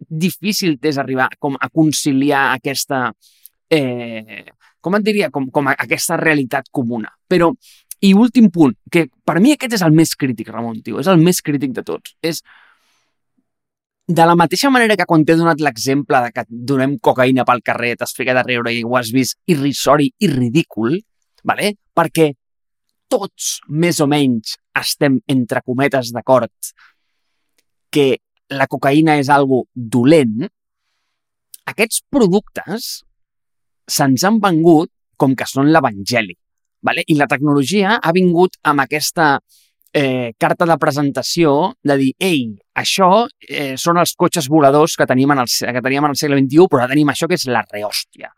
difícil 0.10 0.80
t'és 0.82 0.98
arribar 1.00 1.30
com 1.40 1.56
a 1.60 1.70
conciliar 1.70 2.50
aquesta, 2.58 3.06
eh, 3.72 4.44
com 4.84 4.98
et 4.98 5.06
diria, 5.06 5.30
com, 5.32 5.48
com 5.54 5.70
aquesta 5.72 6.18
realitat 6.20 6.68
comuna. 6.72 7.14
Però 7.30 7.54
I 8.04 8.12
últim 8.20 8.50
punt, 8.52 8.76
que 8.92 9.08
per 9.26 9.40
mi 9.40 9.54
aquest 9.54 9.78
és 9.78 9.84
el 9.86 9.96
més 9.96 10.12
crític, 10.20 10.50
Ramon, 10.52 10.82
tio, 10.84 11.00
és 11.00 11.08
el 11.08 11.22
més 11.24 11.40
crític 11.46 11.72
de 11.76 11.86
tots. 11.88 12.16
És 12.22 12.42
de 14.08 14.26
la 14.28 14.36
mateixa 14.36 14.70
manera 14.74 14.98
que 15.00 15.08
quan 15.08 15.24
t'he 15.24 15.38
donat 15.40 15.62
l'exemple 15.64 16.20
de 16.26 16.32
que 16.36 16.44
donem 16.50 16.98
cocaïna 17.00 17.46
pel 17.48 17.64
carrer, 17.64 17.94
t'has 17.96 18.16
ficat 18.18 18.42
a 18.42 18.44
riure 18.44 18.74
i 18.76 18.84
ho 18.84 18.98
has 19.00 19.14
vist 19.16 19.40
irrisori 19.48 20.10
i 20.20 20.28
ridícul, 20.28 20.98
vale? 21.48 21.76
perquè 21.96 22.34
tots, 23.08 23.60
més 23.70 24.02
o 24.04 24.08
menys, 24.10 24.58
estem, 24.76 25.22
entre 25.30 25.62
cometes, 25.62 26.12
d'acord 26.12 26.74
que 27.94 28.18
la 28.52 28.68
cocaïna 28.68 29.16
és 29.22 29.30
algo 29.32 29.64
dolent, 29.74 30.50
aquests 31.70 32.04
productes 32.12 33.04
se'ns 33.88 34.24
han 34.28 34.40
vengut 34.44 34.92
com 35.16 35.36
que 35.38 35.48
són 35.48 35.70
l'evangeli. 35.72 36.36
Vale? 36.84 37.04
I 37.08 37.16
la 37.16 37.30
tecnologia 37.32 37.98
ha 37.98 38.12
vingut 38.16 38.58
amb 38.68 38.84
aquesta 38.84 39.38
eh, 39.94 40.34
carta 40.38 40.68
de 40.68 40.78
presentació 40.82 41.74
de 41.86 41.98
dir, 42.02 42.12
ei, 42.20 42.48
això 42.76 43.26
eh, 43.48 43.76
són 43.80 44.02
els 44.02 44.16
cotxes 44.20 44.50
voladors 44.52 44.98
que 45.00 45.08
tenim, 45.08 45.32
en 45.32 45.44
el, 45.46 45.50
que 45.50 45.84
teníem 45.86 46.10
en 46.10 46.16
el 46.16 46.20
segle 46.20 46.42
XXI, 46.42 46.68
però 46.68 46.84
ara 46.84 46.92
tenim 46.92 47.14
això 47.14 47.30
que 47.30 47.40
és 47.40 47.48
la 47.48 47.64
rehòstia. 47.70 48.34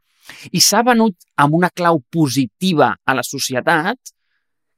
I 0.52 0.62
s'ha 0.62 0.84
venut 0.86 1.25
amb 1.42 1.58
una 1.58 1.72
clau 1.74 2.02
positiva 2.12 2.94
a 3.06 3.18
la 3.18 3.24
societat 3.25 4.14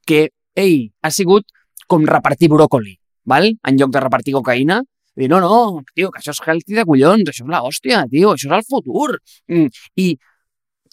que, 0.07 0.27
ei, 0.55 0.88
ha 1.03 1.12
sigut 1.12 1.47
com 1.88 2.05
repartir 2.07 2.50
bròcoli, 2.51 2.95
val? 3.27 3.50
en 3.51 3.79
lloc 3.79 3.91
de 3.91 4.03
repartir 4.03 4.36
cocaïna, 4.36 4.81
dir, 5.17 5.27
no, 5.31 5.39
no, 5.41 5.83
tio, 5.95 6.12
que 6.13 6.21
això 6.21 6.36
és 6.36 6.43
healthy 6.45 6.77
de 6.77 6.86
collons, 6.88 7.31
això 7.31 7.43
és 7.43 7.51
la 7.51 8.03
tio, 8.12 8.33
això 8.36 8.51
és 8.51 8.57
el 8.59 8.65
futur. 8.67 9.17
Mm, 9.50 9.71
I, 9.97 10.12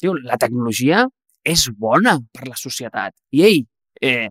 tio, 0.01 0.15
la 0.17 0.39
tecnologia 0.41 1.05
és 1.45 1.69
bona 1.79 2.17
per 2.33 2.49
la 2.49 2.57
societat. 2.59 3.15
I, 3.37 3.45
ei, 3.45 3.63
eh, 4.01 4.29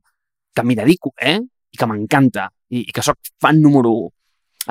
que 0.54 0.66
m'hi 0.66 0.78
dedico, 0.78 1.14
eh? 1.22 1.40
I 1.74 1.80
que 1.80 1.88
m'encanta, 1.90 2.50
i, 2.70 2.84
i 2.88 2.92
que 2.94 3.04
sóc 3.06 3.20
fan 3.42 3.62
número 3.62 3.94
1. 4.06 4.12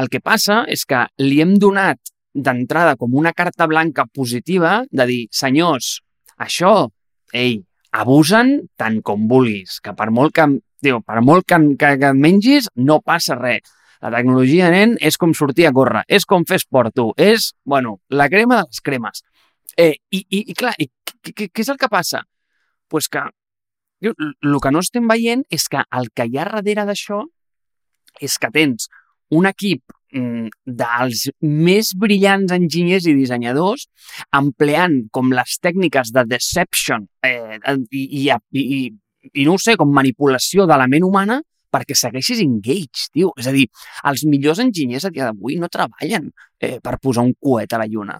El 0.02 0.08
que 0.08 0.22
passa 0.24 0.62
és 0.72 0.86
que 0.88 1.04
li 1.20 1.42
hem 1.44 1.56
donat 1.60 2.00
d'entrada 2.32 2.96
com 2.96 3.14
una 3.18 3.34
carta 3.36 3.66
blanca 3.68 4.06
positiva 4.06 4.80
de 4.90 5.06
dir, 5.06 5.20
senyors, 5.30 5.98
això, 6.40 6.88
ei, 7.36 7.58
abusen 7.92 8.54
tant 8.80 9.02
com 9.04 9.28
vulguis, 9.28 9.78
que 9.84 9.92
per 9.96 10.08
molt 10.10 10.34
que, 10.36 10.48
diu, 10.82 11.02
per 11.04 11.20
molt 11.20 11.46
que, 11.46 11.60
que, 11.78 11.92
que 12.00 12.12
mengis, 12.16 12.70
no 12.76 13.02
passa 13.04 13.36
res. 13.36 13.68
La 14.02 14.10
tecnologia, 14.10 14.70
nen, 14.72 14.96
és 14.98 15.18
com 15.20 15.34
sortir 15.36 15.68
a 15.68 15.74
córrer, 15.76 16.02
és 16.10 16.24
com 16.26 16.46
fer 16.48 16.58
esport, 16.58 16.90
tu, 16.96 17.12
és, 17.20 17.52
bueno, 17.68 18.00
la 18.10 18.26
crema 18.32 18.62
de 18.62 18.70
les 18.72 18.82
cremes. 18.82 19.22
Eh, 19.76 19.94
i, 20.10 20.24
i, 20.24 20.40
I 20.50 20.56
clar, 20.58 20.72
i, 20.82 20.88
què, 21.22 21.46
què 21.46 21.62
és 21.62 21.70
el 21.70 21.78
que 21.78 21.90
passa? 21.92 22.24
Pues 22.92 23.08
que 23.08 23.24
el 24.02 24.58
que 24.60 24.72
no 24.74 24.82
estem 24.82 25.08
veient 25.08 25.46
és 25.48 25.68
que 25.72 25.80
el 25.98 26.10
que 26.12 26.26
hi 26.28 26.38
ha 26.38 26.48
darrere 26.50 26.84
d'això 26.88 27.22
és 28.20 28.36
que 28.38 28.50
tens 28.52 28.88
un 29.32 29.46
equip 29.48 29.94
mm, 30.12 30.50
dels 30.80 31.28
més 31.40 31.92
brillants 31.98 32.52
enginyers 32.52 33.06
i 33.08 33.14
dissenyadors 33.16 33.86
empleant 34.38 34.98
com 35.16 35.32
les 35.32 35.56
tècniques 35.62 36.12
de 36.12 36.26
deception 36.34 37.06
eh, 37.24 37.56
i, 37.88 38.02
i, 38.02 38.26
i, 38.28 38.82
i 39.32 39.46
no 39.46 39.56
ho 39.56 39.62
sé, 39.62 39.78
com 39.80 39.94
manipulació 39.94 40.68
de 40.68 40.76
la 40.76 40.90
ment 40.90 41.08
humana 41.08 41.40
perquè 41.72 41.96
segueixis 41.96 42.42
engaged, 42.44 43.06
tio. 43.14 43.30
És 43.40 43.48
a 43.48 43.54
dir, 43.54 43.64
els 44.10 44.26
millors 44.28 44.60
enginyers 44.60 45.06
a 45.08 45.10
dia 45.14 45.30
d'avui 45.30 45.56
no 45.60 45.70
treballen 45.72 46.28
eh, 46.60 46.76
per 46.84 46.98
posar 47.00 47.24
un 47.24 47.32
coet 47.40 47.72
a 47.72 47.80
la 47.80 47.88
lluna. 47.88 48.18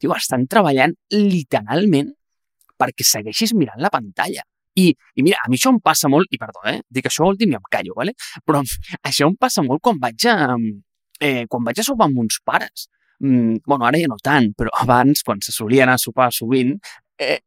Tio, 0.00 0.14
estan 0.16 0.46
treballant 0.48 0.96
literalment 1.12 2.14
perquè 2.78 3.06
segueixis 3.06 3.54
mirant 3.54 3.80
la 3.82 3.90
pantalla. 3.92 4.44
I, 4.76 4.90
I 5.16 5.24
mira, 5.24 5.40
a 5.40 5.48
mi 5.48 5.56
això 5.56 5.72
em 5.72 5.78
passa 5.80 6.08
molt, 6.12 6.28
i 6.30 6.38
perdó, 6.40 6.60
eh? 6.68 6.80
dic 6.92 7.08
això 7.08 7.24
últim 7.30 7.54
i 7.54 7.56
em 7.56 7.64
callo, 7.72 7.94
¿vale? 7.96 8.12
però 8.44 8.60
això 9.08 9.30
em 9.30 9.36
passa 9.40 9.64
molt 9.64 9.80
quan 9.82 10.00
vaig 10.02 10.26
a, 10.28 10.36
eh, 11.20 11.44
quan 11.48 11.64
vaig 11.64 11.80
a 11.80 11.86
sopar 11.86 12.10
amb 12.10 12.20
uns 12.26 12.40
pares. 12.44 12.88
Mm, 13.24 13.62
bueno, 13.64 13.86
ara 13.88 13.98
ja 14.02 14.10
no 14.12 14.18
tant, 14.22 14.50
però 14.56 14.72
abans, 14.84 15.22
quan 15.24 15.40
se 15.40 15.52
solia 15.54 15.86
anar 15.86 15.96
a 15.96 16.02
sopar 16.02 16.28
sovint, 16.36 16.74
eh, 17.18 17.40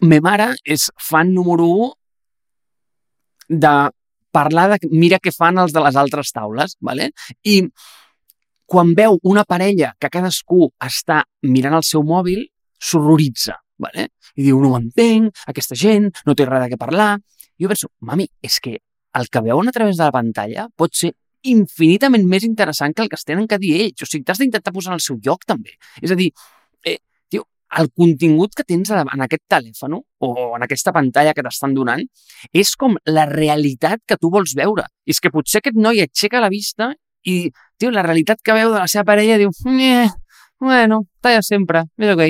me 0.00 0.20
mare 0.24 0.54
és 0.64 0.88
fan 1.00 1.34
número 1.34 1.66
1 1.66 3.58
de 3.62 3.74
parlar 4.32 4.70
de 4.72 4.88
mira 4.88 5.18
què 5.20 5.32
fan 5.34 5.58
els 5.60 5.74
de 5.74 5.82
les 5.84 5.96
altres 6.00 6.32
taules, 6.32 6.78
¿vale? 6.80 7.10
i 7.44 7.60
quan 8.72 8.94
veu 8.96 9.18
una 9.28 9.44
parella 9.44 9.92
que 10.00 10.08
cadascú 10.08 10.70
està 10.80 11.22
mirant 11.44 11.76
el 11.76 11.84
seu 11.84 12.00
mòbil, 12.08 12.46
s'horroritza. 12.80 13.58
¿Vale? 13.82 14.08
I 14.38 14.46
diu, 14.46 14.60
no 14.62 14.72
ho 14.72 14.78
entenc, 14.78 15.44
aquesta 15.50 15.76
gent 15.78 16.10
no 16.26 16.36
té 16.38 16.46
res 16.48 16.64
de 16.64 16.72
què 16.72 16.80
parlar. 16.80 17.16
Jo 17.60 17.70
penso, 17.72 17.90
mami, 18.00 18.28
és 18.42 18.60
que 18.62 18.78
el 19.18 19.28
que 19.28 19.42
veuen 19.44 19.68
a 19.68 19.74
través 19.74 19.98
de 19.98 20.06
la 20.06 20.14
pantalla 20.14 20.68
pot 20.78 20.94
ser 20.96 21.12
infinitament 21.42 22.24
més 22.28 22.46
interessant 22.46 22.94
que 22.94 23.02
el 23.02 23.10
que 23.10 23.18
es 23.18 23.26
tenen 23.26 23.48
que 23.50 23.58
dir 23.58 23.74
ells. 23.82 24.04
O 24.04 24.08
sigui, 24.08 24.24
t'has 24.26 24.40
d'intentar 24.40 24.72
posar 24.74 24.94
en 24.94 25.00
el 25.00 25.04
seu 25.04 25.18
lloc, 25.22 25.44
també. 25.48 25.74
És 26.00 26.14
a 26.14 26.18
dir, 26.18 26.30
eh, 26.86 26.98
tio, 27.28 27.44
el 27.78 27.90
contingut 27.90 28.54
que 28.54 28.64
tens 28.64 28.90
en 28.94 29.26
aquest 29.26 29.44
telèfon 29.50 29.98
o 29.98 30.32
en 30.56 30.62
aquesta 30.62 30.94
pantalla 30.94 31.34
que 31.34 31.42
t'estan 31.42 31.74
donant 31.74 32.04
és 32.52 32.74
com 32.76 32.96
la 33.06 33.26
realitat 33.26 34.02
que 34.06 34.16
tu 34.16 34.30
vols 34.30 34.54
veure. 34.54 34.86
I 35.06 35.16
és 35.16 35.20
que 35.20 35.34
potser 35.34 35.60
aquest 35.60 35.76
noi 35.76 36.00
aixeca 36.00 36.40
la 36.40 36.52
vista 36.52 36.92
i, 37.24 37.50
tio, 37.78 37.90
la 37.90 38.06
realitat 38.06 38.42
que 38.42 38.54
veu 38.54 38.72
de 38.72 38.78
la 38.78 38.88
seva 38.90 39.04
parella 39.04 39.38
diu, 39.38 39.50
bueno, 40.60 41.02
talla 41.22 41.42
sempre, 41.46 41.86
és 41.98 42.12
ok. 42.14 42.22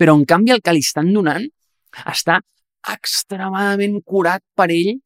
Però, 0.00 0.16
en 0.18 0.24
canvi, 0.28 0.54
el 0.54 0.62
que 0.64 0.74
li 0.74 0.84
estan 0.84 1.12
donant 1.14 1.46
està 2.10 2.40
extremadament 2.94 4.00
curat 4.04 4.42
per 4.56 4.68
ell, 4.74 4.96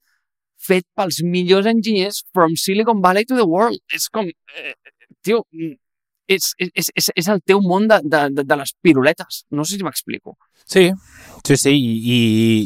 fet 0.59 0.85
pels 0.99 1.21
millors 1.23 1.69
enginyers 1.71 2.25
from 2.35 2.57
Silicon 2.59 3.03
Valley 3.05 3.29
to 3.29 3.39
the 3.39 3.47
world. 3.47 3.79
És 3.95 4.09
com... 4.13 4.27
Eh, 4.29 4.75
tio, 5.23 5.45
és, 6.29 6.53
és, 6.61 6.91
és, 6.95 7.11
és 7.17 7.29
el 7.33 7.41
teu 7.47 7.63
món 7.65 7.89
de, 7.89 7.99
de, 8.05 8.45
de 8.45 8.59
les 8.61 8.75
piruletes. 8.85 9.45
No 9.51 9.65
sé 9.65 9.79
si 9.79 9.87
m'explico. 9.87 10.37
Sí, 10.69 10.91
sí, 11.47 11.57
sí, 11.57 11.73
i, 11.73 11.93
i, 12.15 12.19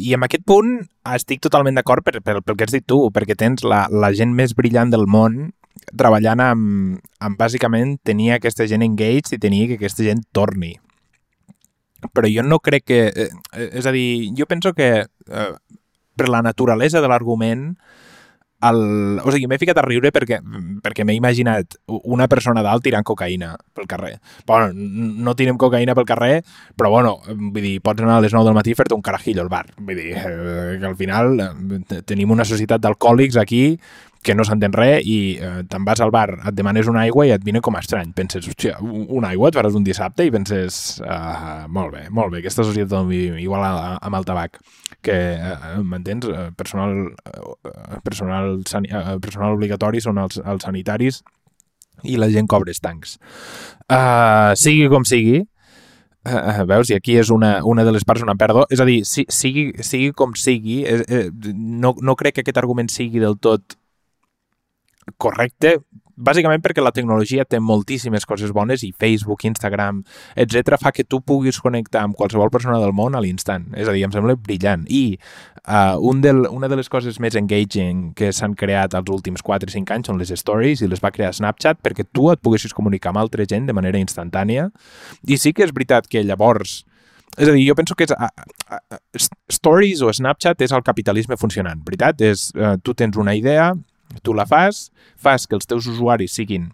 i 0.09 0.15
en 0.17 0.25
aquest 0.27 0.43
punt 0.49 0.75
estic 1.15 1.43
totalment 1.43 1.79
d'acord 1.79 2.03
per, 2.03 2.19
per, 2.25 2.41
pel 2.43 2.57
que 2.59 2.67
has 2.67 2.75
dit 2.75 2.85
tu, 2.87 2.99
perquè 3.15 3.37
tens 3.39 3.63
la, 3.63 3.85
la 3.87 4.11
gent 4.15 4.33
més 4.35 4.55
brillant 4.57 4.91
del 4.91 5.07
món 5.07 5.45
treballant 5.97 6.41
amb, 6.43 7.01
amb 7.23 7.39
bàsicament 7.39 7.97
tenir 8.05 8.33
aquesta 8.33 8.67
gent 8.69 8.85
engaged 8.85 9.35
i 9.35 9.41
tenir 9.41 9.67
que 9.69 9.79
aquesta 9.81 10.05
gent 10.05 10.23
torni. 10.35 10.75
Però 12.11 12.27
jo 12.27 12.43
no 12.43 12.59
crec 12.59 12.87
que... 12.89 13.01
Eh, 13.07 13.29
eh, 13.55 13.69
és 13.79 13.87
a 13.87 13.93
dir, 13.95 14.31
jo 14.37 14.47
penso 14.49 14.73
que 14.75 14.89
eh, 15.05 15.51
per 16.17 16.29
la 16.29 16.43
naturalesa 16.45 17.01
de 17.01 17.11
l'argument 17.11 17.71
el... 18.63 19.19
O 19.23 19.31
sigui, 19.33 19.47
m'he 19.51 19.59
ficat 19.59 19.79
a 19.79 19.85
riure 19.85 20.11
perquè, 20.15 20.39
perquè 20.83 21.05
m'he 21.07 21.15
imaginat 21.17 21.77
una 21.87 22.29
persona 22.31 22.63
dalt 22.65 22.85
tirant 22.85 23.05
cocaïna 23.07 23.53
pel 23.75 23.89
carrer. 23.91 24.13
Bueno, 24.47 24.71
no 24.73 25.35
tirem 25.39 25.59
cocaïna 25.59 25.95
pel 25.97 26.07
carrer, 26.07 26.37
però 26.79 26.91
bueno, 26.93 27.17
vull 27.27 27.63
dir, 27.63 27.75
pots 27.83 28.03
anar 28.03 28.19
a 28.19 28.23
les 28.23 28.35
9 28.35 28.47
del 28.49 28.57
matí 28.57 28.73
i 28.73 28.79
fer-te 28.79 28.95
un 28.95 29.03
carajillo 29.05 29.43
al 29.43 29.51
bar. 29.51 29.65
Vull 29.77 29.99
dir, 29.99 30.13
eh, 30.15 30.77
que 30.79 30.89
al 30.89 30.97
final 30.99 31.35
eh, 31.39 32.01
tenim 32.07 32.31
una 32.35 32.47
societat 32.47 32.83
d'alcohòlics 32.83 33.39
aquí 33.41 33.65
que 34.23 34.35
no 34.35 34.45
s'entén 34.47 34.73
res 34.75 35.03
i 35.05 35.17
eh, 35.35 35.61
te'n 35.69 35.85
vas 35.87 36.01
al 36.03 36.13
bar, 36.15 36.29
et 36.39 36.55
demanes 36.55 36.89
una 36.89 37.03
aigua 37.03 37.27
i 37.27 37.33
et 37.35 37.43
vine 37.43 37.61
com 37.63 37.75
a 37.75 37.83
estrany. 37.83 38.13
Penses, 38.15 38.47
hòstia, 38.49 38.77
una 38.81 39.33
aigua 39.33 39.51
et 39.51 39.59
faràs 39.59 39.77
un 39.77 39.85
dissabte 39.85 40.25
i 40.25 40.31
penses, 40.33 40.79
uh, 41.03 41.67
molt 41.67 41.93
bé, 41.95 42.07
molt 42.09 42.33
bé, 42.33 42.41
aquesta 42.41 42.65
societat 42.65 43.11
igual 43.13 43.63
a, 43.67 43.97
amb 44.01 44.19
el 44.19 44.27
tabac, 44.27 44.59
que, 45.03 45.19
uh, 45.37 45.79
m'entens? 45.83 46.27
Personal, 46.57 46.97
uh, 47.27 48.01
personal, 48.05 48.57
uh, 48.63 49.15
personal 49.23 49.57
obligatori 49.57 50.01
són 50.03 50.21
els, 50.23 50.39
els 50.39 50.67
sanitaris 50.67 51.23
i 52.03 52.17
la 52.17 52.31
gent 52.31 52.47
cobra 52.51 52.71
estancs. 52.71 53.17
Uh, 53.87 54.53
sigui 54.59 54.87
com 54.91 55.07
sigui, 55.07 55.43
Uh, 56.23 56.63
veus? 56.63 56.87
I 56.87 56.95
aquí 56.95 57.17
és 57.19 57.27
una, 57.35 57.57
una 57.67 57.83
de 57.83 57.91
les 57.91 58.05
parts 58.07 58.23
una 58.23 58.37
pèrdua. 58.39 58.63
És 58.71 58.79
a 58.79 58.85
dir, 58.87 59.01
si, 59.03 59.25
sigui, 59.27 59.65
sigui 59.83 60.13
com 60.15 60.31
sigui, 60.39 60.77
eh, 60.87 61.01
eh, 61.03 61.25
no, 61.51 61.91
no 61.99 62.15
crec 62.15 62.37
que 62.37 62.45
aquest 62.45 62.61
argument 62.61 62.87
sigui 62.87 63.19
del 63.19 63.35
tot 63.43 63.75
correcte, 65.17 65.77
bàsicament 66.15 66.61
perquè 66.61 66.83
la 66.83 66.93
tecnologia 66.93 67.45
té 67.45 67.59
moltíssimes 67.59 68.25
coses 68.29 68.53
bones 68.53 68.83
i 68.85 68.91
Facebook, 68.93 69.45
Instagram, 69.47 70.03
etc 70.35 70.77
fa 70.81 70.91
que 70.93 71.03
tu 71.03 71.21
puguis 71.25 71.59
connectar 71.61 72.03
amb 72.05 72.17
qualsevol 72.17 72.51
persona 72.53 72.79
del 72.81 72.93
món 72.93 73.15
a 73.15 73.21
l'instant. 73.23 73.65
És 73.77 73.89
a 73.89 73.95
dir, 73.95 74.03
em 74.05 74.13
sembla 74.13 74.35
brillant. 74.37 74.85
I 74.89 75.17
uh, 75.65 75.97
un 75.99 76.21
del, 76.21 76.45
una 76.51 76.69
de 76.69 76.77
les 76.79 76.89
coses 76.89 77.19
més 77.23 77.37
engaging 77.39 78.11
que 78.17 78.31
s'han 78.35 78.55
creat 78.59 78.93
els 78.97 79.09
últims 79.13 79.41
4 79.41 79.69
o 79.69 79.73
5 79.73 79.97
anys 79.97 80.11
són 80.11 80.21
les 80.21 80.33
stories 80.37 80.83
i 80.83 80.89
les 80.89 81.01
va 81.03 81.13
crear 81.13 81.33
Snapchat 81.33 81.81
perquè 81.83 82.05
tu 82.11 82.29
et 82.31 82.41
poguessis 82.43 82.75
comunicar 82.77 83.13
amb 83.13 83.23
altra 83.23 83.47
gent 83.49 83.67
de 83.69 83.75
manera 83.75 84.01
instantània. 84.01 84.69
I 85.27 85.37
sí 85.41 85.53
que 85.53 85.65
és 85.65 85.73
veritat 85.73 86.09
que 86.09 86.23
llavors 86.23 86.83
és 87.33 87.49
a 87.49 87.53
dir, 87.55 87.63
jo 87.65 87.73
penso 87.73 87.95
que 87.97 88.05
és, 88.05 88.11
uh, 88.13 88.29
uh, 88.77 88.99
Stories 89.49 90.03
o 90.05 90.11
Snapchat 90.13 90.61
és 90.61 90.73
el 90.75 90.83
capitalisme 90.85 91.33
funcionant, 91.41 91.81
veritat? 91.81 92.21
És, 92.21 92.51
uh, 92.53 92.75
tu 92.77 92.93
tens 92.93 93.17
una 93.17 93.33
idea, 93.33 93.71
Tu 94.21 94.33
la 94.37 94.45
fas, 94.45 94.91
fas 95.17 95.47
que 95.47 95.57
els 95.57 95.65
teus 95.69 95.87
usuaris 95.89 96.35
siguin 96.35 96.69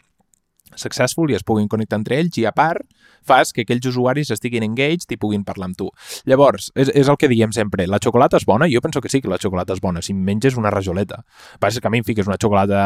successful 0.76 1.32
i 1.32 1.38
es 1.38 1.44
puguin 1.44 1.68
connectar 1.68 1.98
entre 2.00 2.20
ells 2.20 2.38
i 2.38 2.46
a 2.46 2.54
part 2.56 2.86
fas 3.26 3.52
que 3.54 3.64
aquells 3.66 3.86
usuaris 3.90 4.32
estiguin 4.34 4.64
engaged 4.66 5.12
i 5.14 5.18
puguin 5.20 5.44
parlar 5.46 5.70
amb 5.70 5.78
tu. 5.78 5.90
Llavors, 6.30 6.70
és, 6.76 6.92
és 6.96 7.10
el 7.12 7.18
que 7.20 7.30
diem 7.32 7.54
sempre, 7.56 7.86
la 7.90 8.00
xocolata 8.02 8.40
és 8.40 8.48
bona? 8.48 8.70
Jo 8.72 8.82
penso 8.86 9.02
que 9.04 9.12
sí 9.12 9.22
que 9.22 9.32
la 9.32 9.40
xocolata 9.42 9.76
és 9.76 9.84
bona, 9.84 10.02
si 10.06 10.16
menges 10.16 10.58
una 10.58 10.72
rajoleta. 10.74 11.22
Passa 11.60 11.82
que 11.84 11.90
a 11.90 11.94
mi 11.94 12.02
em 12.02 12.08
fiques 12.08 12.30
una 12.30 12.40
xocolata 12.42 12.82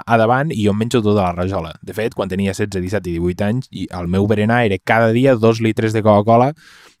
a 0.00 0.20
davant 0.20 0.54
i 0.54 0.62
jo 0.62 0.72
em 0.72 0.80
menjo 0.84 1.02
tota 1.02 1.26
la 1.26 1.34
rajola. 1.34 1.74
De 1.82 1.96
fet, 1.96 2.14
quan 2.14 2.30
tenia 2.30 2.54
16, 2.54 2.80
17 2.80 3.12
i 3.12 3.18
18 3.18 3.50
anys, 3.50 3.70
el 3.84 4.10
meu 4.10 4.28
berenar 4.30 4.64
era 4.68 4.80
cada 4.80 5.12
dia 5.12 5.36
dos 5.36 5.60
litres 5.64 5.92
de 5.92 6.04
Coca-Cola 6.06 6.52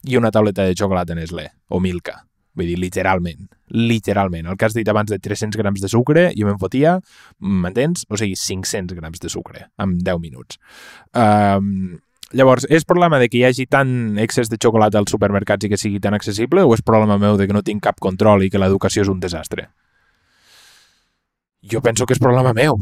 i 0.04 0.20
una 0.20 0.34
tauleta 0.34 0.66
de 0.66 0.76
xocolata 0.76 1.16
Nestlé, 1.16 1.50
o 1.68 1.80
Milka. 1.80 2.24
Vull 2.54 2.70
dir, 2.70 2.78
literalment. 2.78 3.48
Literalment. 3.74 4.46
El 4.46 4.58
que 4.58 4.68
has 4.68 4.76
dit 4.76 4.88
abans 4.88 5.10
de 5.10 5.18
300 5.18 5.58
grams 5.58 5.82
de 5.82 5.90
sucre, 5.90 6.28
jo 6.38 6.46
me'n 6.46 6.60
fotia, 6.60 6.98
m'entens? 7.42 8.06
O 8.08 8.18
sigui, 8.20 8.36
500 8.38 8.94
grams 8.98 9.22
de 9.22 9.30
sucre 9.32 9.66
en 9.82 9.96
10 9.98 10.20
minuts. 10.22 10.60
Um, 11.18 11.96
llavors, 12.30 12.68
és 12.70 12.86
problema 12.86 13.18
de 13.18 13.28
que 13.30 13.40
hi 13.40 13.46
hagi 13.48 13.66
tant 13.70 14.20
excés 14.22 14.52
de 14.52 14.60
xocolata 14.62 15.02
als 15.02 15.10
supermercats 15.14 15.66
i 15.66 15.72
que 15.72 15.80
sigui 15.80 16.02
tan 16.02 16.14
accessible 16.14 16.62
o 16.62 16.76
és 16.76 16.84
problema 16.86 17.18
meu 17.18 17.40
de 17.40 17.48
que 17.48 17.56
no 17.56 17.64
tinc 17.66 17.82
cap 17.82 17.98
control 18.02 18.46
i 18.46 18.52
que 18.52 18.62
l'educació 18.62 19.02
és 19.02 19.10
un 19.10 19.18
desastre? 19.22 19.68
Jo 21.64 21.80
penso 21.82 22.06
que 22.06 22.14
és 22.14 22.22
problema 22.22 22.54
meu. 22.54 22.78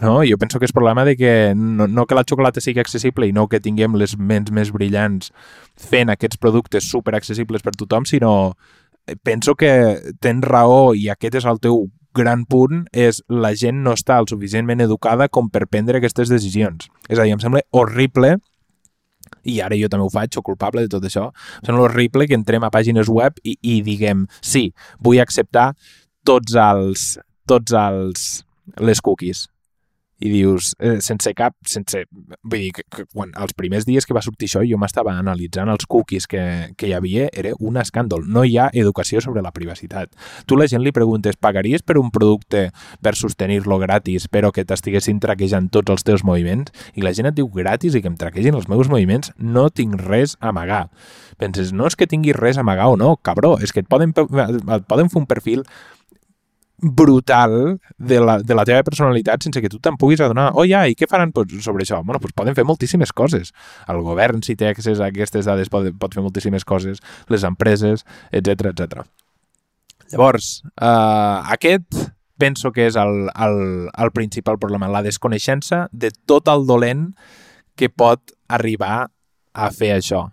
No? 0.00 0.22
Jo 0.22 0.38
penso 0.38 0.58
que 0.58 0.66
és 0.66 0.72
problema 0.72 1.04
de 1.04 1.16
que 1.18 1.54
no, 1.56 1.88
no 1.90 2.06
que 2.06 2.14
la 2.14 2.22
xocolata 2.22 2.62
sigui 2.62 2.80
accessible 2.80 3.26
i 3.26 3.34
no 3.34 3.48
que 3.50 3.58
tinguem 3.60 3.96
les 3.98 4.14
ments 4.18 4.52
més 4.54 4.70
brillants 4.74 5.32
fent 5.78 6.10
aquests 6.12 6.38
productes 6.38 6.86
super 6.86 7.16
accessibles 7.18 7.66
per 7.66 7.74
tothom, 7.74 8.06
sinó 8.06 8.54
penso 9.22 9.54
que 9.54 9.70
tens 10.20 10.44
raó 10.44 10.92
i 10.94 11.08
aquest 11.12 11.40
és 11.40 11.48
el 11.48 11.60
teu 11.62 11.86
gran 12.18 12.44
punt 12.48 12.86
és 12.92 13.20
la 13.28 13.52
gent 13.58 13.82
no 13.84 13.94
està 13.94 14.18
el 14.18 14.28
suficientment 14.30 14.82
educada 14.82 15.28
com 15.28 15.50
per 15.52 15.68
prendre 15.70 16.00
aquestes 16.00 16.32
decisions. 16.32 16.88
És 17.08 17.18
a 17.18 17.26
dir, 17.26 17.34
em 17.36 17.42
sembla 17.42 17.62
horrible 17.70 18.36
i 19.48 19.58
ara 19.64 19.76
jo 19.76 19.90
també 19.92 20.06
ho 20.06 20.12
faig, 20.12 20.32
sóc 20.32 20.46
culpable 20.48 20.84
de 20.84 20.90
tot 20.92 21.04
això, 21.04 21.28
em 21.60 21.68
sembla 21.68 21.84
horrible 21.86 22.26
que 22.28 22.36
entrem 22.36 22.64
a 22.64 22.72
pàgines 22.72 23.10
web 23.12 23.36
i, 23.44 23.58
i 23.60 23.80
diguem, 23.84 24.26
sí, 24.40 24.70
vull 25.04 25.20
acceptar 25.22 25.70
tots 26.28 26.56
els, 26.58 27.14
tots 27.48 27.76
els, 27.76 28.26
les 28.80 29.04
cookies 29.04 29.46
i 30.18 30.30
dius, 30.32 30.72
eh, 30.78 30.98
sense 31.04 31.30
cap, 31.38 31.54
sense... 31.66 32.02
Vull 32.42 32.64
dir, 32.64 32.70
que, 32.74 32.84
que 32.90 33.04
quan 33.06 33.30
els 33.38 33.54
primers 33.58 33.86
dies 33.86 34.06
que 34.06 34.16
va 34.16 34.22
sortir 34.24 34.48
això 34.48 34.64
jo 34.66 34.78
m'estava 34.80 35.14
analitzant 35.18 35.70
els 35.70 35.86
cookies 35.86 36.26
que, 36.30 36.42
que 36.78 36.88
hi 36.88 36.94
havia, 36.96 37.28
era 37.32 37.52
un 37.58 37.78
escàndol. 37.78 38.24
No 38.26 38.42
hi 38.44 38.56
ha 38.58 38.68
educació 38.72 39.22
sobre 39.22 39.44
la 39.44 39.52
privacitat. 39.54 40.14
Tu 40.46 40.58
la 40.58 40.66
gent 40.70 40.82
li 40.82 40.92
preguntes, 40.94 41.38
pagaries 41.38 41.84
per 41.86 41.98
un 42.00 42.10
producte 42.14 42.68
per 43.04 43.14
sostenir-lo 43.18 43.78
gratis 43.78 44.26
però 44.32 44.50
que 44.54 44.66
t'estiguessin 44.66 45.20
traquejant 45.22 45.70
tots 45.74 45.94
els 45.94 46.06
teus 46.06 46.24
moviments? 46.26 46.74
I 46.98 47.06
la 47.06 47.14
gent 47.14 47.30
et 47.30 47.38
diu 47.38 47.50
gratis 47.54 47.94
i 47.94 48.02
que 48.02 48.10
em 48.10 48.18
traquegin 48.18 48.58
els 48.58 48.68
meus 48.70 48.90
moviments, 48.90 49.30
no 49.38 49.68
tinc 49.70 50.00
res 50.02 50.34
a 50.40 50.50
amagar. 50.50 50.88
Penses, 51.38 51.70
no 51.72 51.86
és 51.86 51.94
que 51.94 52.08
tinguis 52.10 52.36
res 52.36 52.58
a 52.58 52.66
amagar 52.66 52.88
o 52.90 52.98
no, 52.98 53.14
cabró, 53.22 53.54
és 53.62 53.70
que 53.72 53.84
et 53.84 53.90
poden, 53.90 54.10
et 54.10 54.90
poden 54.90 55.12
fer 55.12 55.22
un 55.22 55.30
perfil 55.30 55.62
brutal 56.78 57.80
de 57.98 58.20
la, 58.20 58.38
de 58.38 58.54
la 58.54 58.64
teva 58.64 58.84
personalitat 58.86 59.42
sense 59.42 59.60
que 59.60 59.70
tu 59.70 59.80
te'n 59.82 59.96
puguis 59.98 60.20
adonar 60.22 60.52
oh 60.54 60.64
ja, 60.68 60.84
i 60.86 60.94
què 60.94 61.08
faran 61.10 61.32
pues, 61.34 61.50
sobre 61.64 61.82
això? 61.82 62.00
Bueno, 62.04 62.20
pues 62.22 62.34
poden 62.38 62.54
fer 62.54 62.64
moltíssimes 62.68 63.12
coses. 63.12 63.52
El 63.90 64.02
govern, 64.06 64.42
si 64.46 64.54
té 64.56 64.70
accés 64.70 65.02
a 65.02 65.08
aquestes 65.10 65.48
dades, 65.48 65.70
pot, 65.72 65.90
pot 65.98 66.14
fer 66.14 66.22
moltíssimes 66.22 66.64
coses, 66.68 67.02
les 67.28 67.46
empreses, 67.48 68.06
etc 68.30 68.70
etc. 68.72 69.02
Llavors, 70.12 70.62
eh, 70.80 71.52
aquest 71.58 72.14
penso 72.38 72.70
que 72.72 72.86
és 72.86 72.96
el, 72.96 73.28
el, 73.34 73.60
el 73.90 74.14
principal 74.14 74.58
problema, 74.62 74.88
la 74.88 75.02
desconeixença 75.02 75.88
de 75.92 76.12
tot 76.30 76.48
el 76.48 76.64
dolent 76.70 77.10
que 77.78 77.90
pot 77.90 78.32
arribar 78.48 79.08
a 79.58 79.70
fer 79.74 79.96
això. 79.96 80.28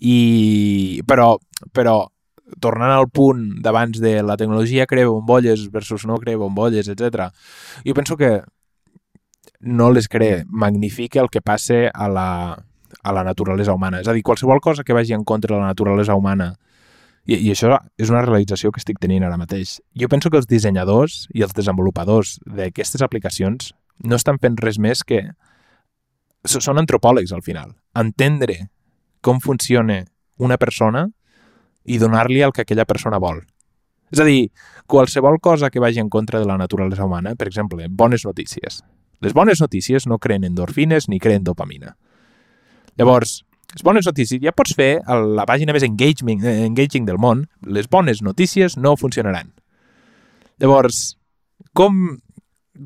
I, 0.00 1.02
però, 1.06 1.36
però 1.76 2.02
tornant 2.58 2.92
al 2.94 3.08
punt 3.08 3.60
d'abans 3.62 4.00
de 4.02 4.20
la 4.22 4.36
tecnologia 4.40 4.86
crea 4.90 5.08
bombolles 5.08 5.68
versus 5.70 6.06
no 6.06 6.18
crea 6.18 6.40
bombolles, 6.40 6.88
etc. 6.88 7.30
Jo 7.84 7.94
penso 7.94 8.16
que 8.16 8.40
no 9.60 9.90
les 9.92 10.08
crea, 10.08 10.44
magnifica 10.48 11.20
el 11.20 11.28
que 11.30 11.42
passe 11.42 11.90
a 11.92 12.08
la, 12.08 12.64
a 13.02 13.12
la 13.12 13.24
naturalesa 13.24 13.74
humana. 13.74 14.00
És 14.00 14.08
a 14.08 14.16
dir, 14.16 14.24
qualsevol 14.24 14.60
cosa 14.60 14.84
que 14.84 14.96
vagi 14.96 15.12
en 15.12 15.24
contra 15.24 15.54
de 15.54 15.60
la 15.60 15.68
naturalesa 15.68 16.16
humana 16.16 16.54
i, 17.26 17.36
i 17.36 17.50
això 17.52 17.76
és 18.00 18.10
una 18.10 18.24
realització 18.24 18.72
que 18.72 18.80
estic 18.80 18.98
tenint 19.00 19.24
ara 19.26 19.38
mateix. 19.40 19.78
Jo 19.94 20.08
penso 20.08 20.30
que 20.30 20.40
els 20.40 20.48
dissenyadors 20.50 21.26
i 21.36 21.44
els 21.44 21.54
desenvolupadors 21.56 22.38
d'aquestes 22.46 23.04
aplicacions 23.04 23.72
no 24.00 24.16
estan 24.16 24.40
fent 24.40 24.58
res 24.60 24.80
més 24.80 25.04
que... 25.04 25.28
Són 26.48 26.80
antropòlegs, 26.80 27.34
al 27.36 27.42
final. 27.44 27.74
Entendre 27.92 28.70
com 29.20 29.42
funciona 29.44 29.98
una 30.40 30.56
persona 30.56 31.10
i 31.84 31.98
donar-li 31.98 32.42
el 32.44 32.52
que 32.52 32.62
aquella 32.62 32.86
persona 32.88 33.18
vol. 33.18 33.42
És 34.10 34.20
a 34.20 34.26
dir, 34.26 34.50
qualsevol 34.90 35.38
cosa 35.40 35.70
que 35.70 35.80
vagi 35.80 36.00
en 36.02 36.10
contra 36.10 36.40
de 36.40 36.46
la 36.46 36.58
naturalesa 36.58 37.04
humana, 37.04 37.36
per 37.38 37.46
exemple, 37.48 37.86
bones 37.88 38.24
notícies. 38.26 38.82
Les 39.20 39.34
bones 39.36 39.60
notícies 39.60 40.06
no 40.06 40.18
creen 40.18 40.44
endorfines 40.44 41.08
ni 41.08 41.20
creen 41.20 41.44
dopamina. 41.44 41.94
Llavors, 42.98 43.44
les 43.74 43.84
bones 43.86 44.06
notícies, 44.06 44.40
ja 44.42 44.52
pots 44.56 44.74
fer 44.74 44.98
la 45.06 45.46
pàgina 45.46 45.74
més 45.76 45.86
engaging, 45.86 46.42
eh, 46.42 46.64
engaging 46.66 47.06
del 47.06 47.20
món, 47.22 47.46
les 47.62 47.86
bones 47.88 48.22
notícies 48.22 48.76
no 48.76 48.96
funcionaran. 48.98 49.52
Llavors, 50.58 51.14
com, 51.72 52.18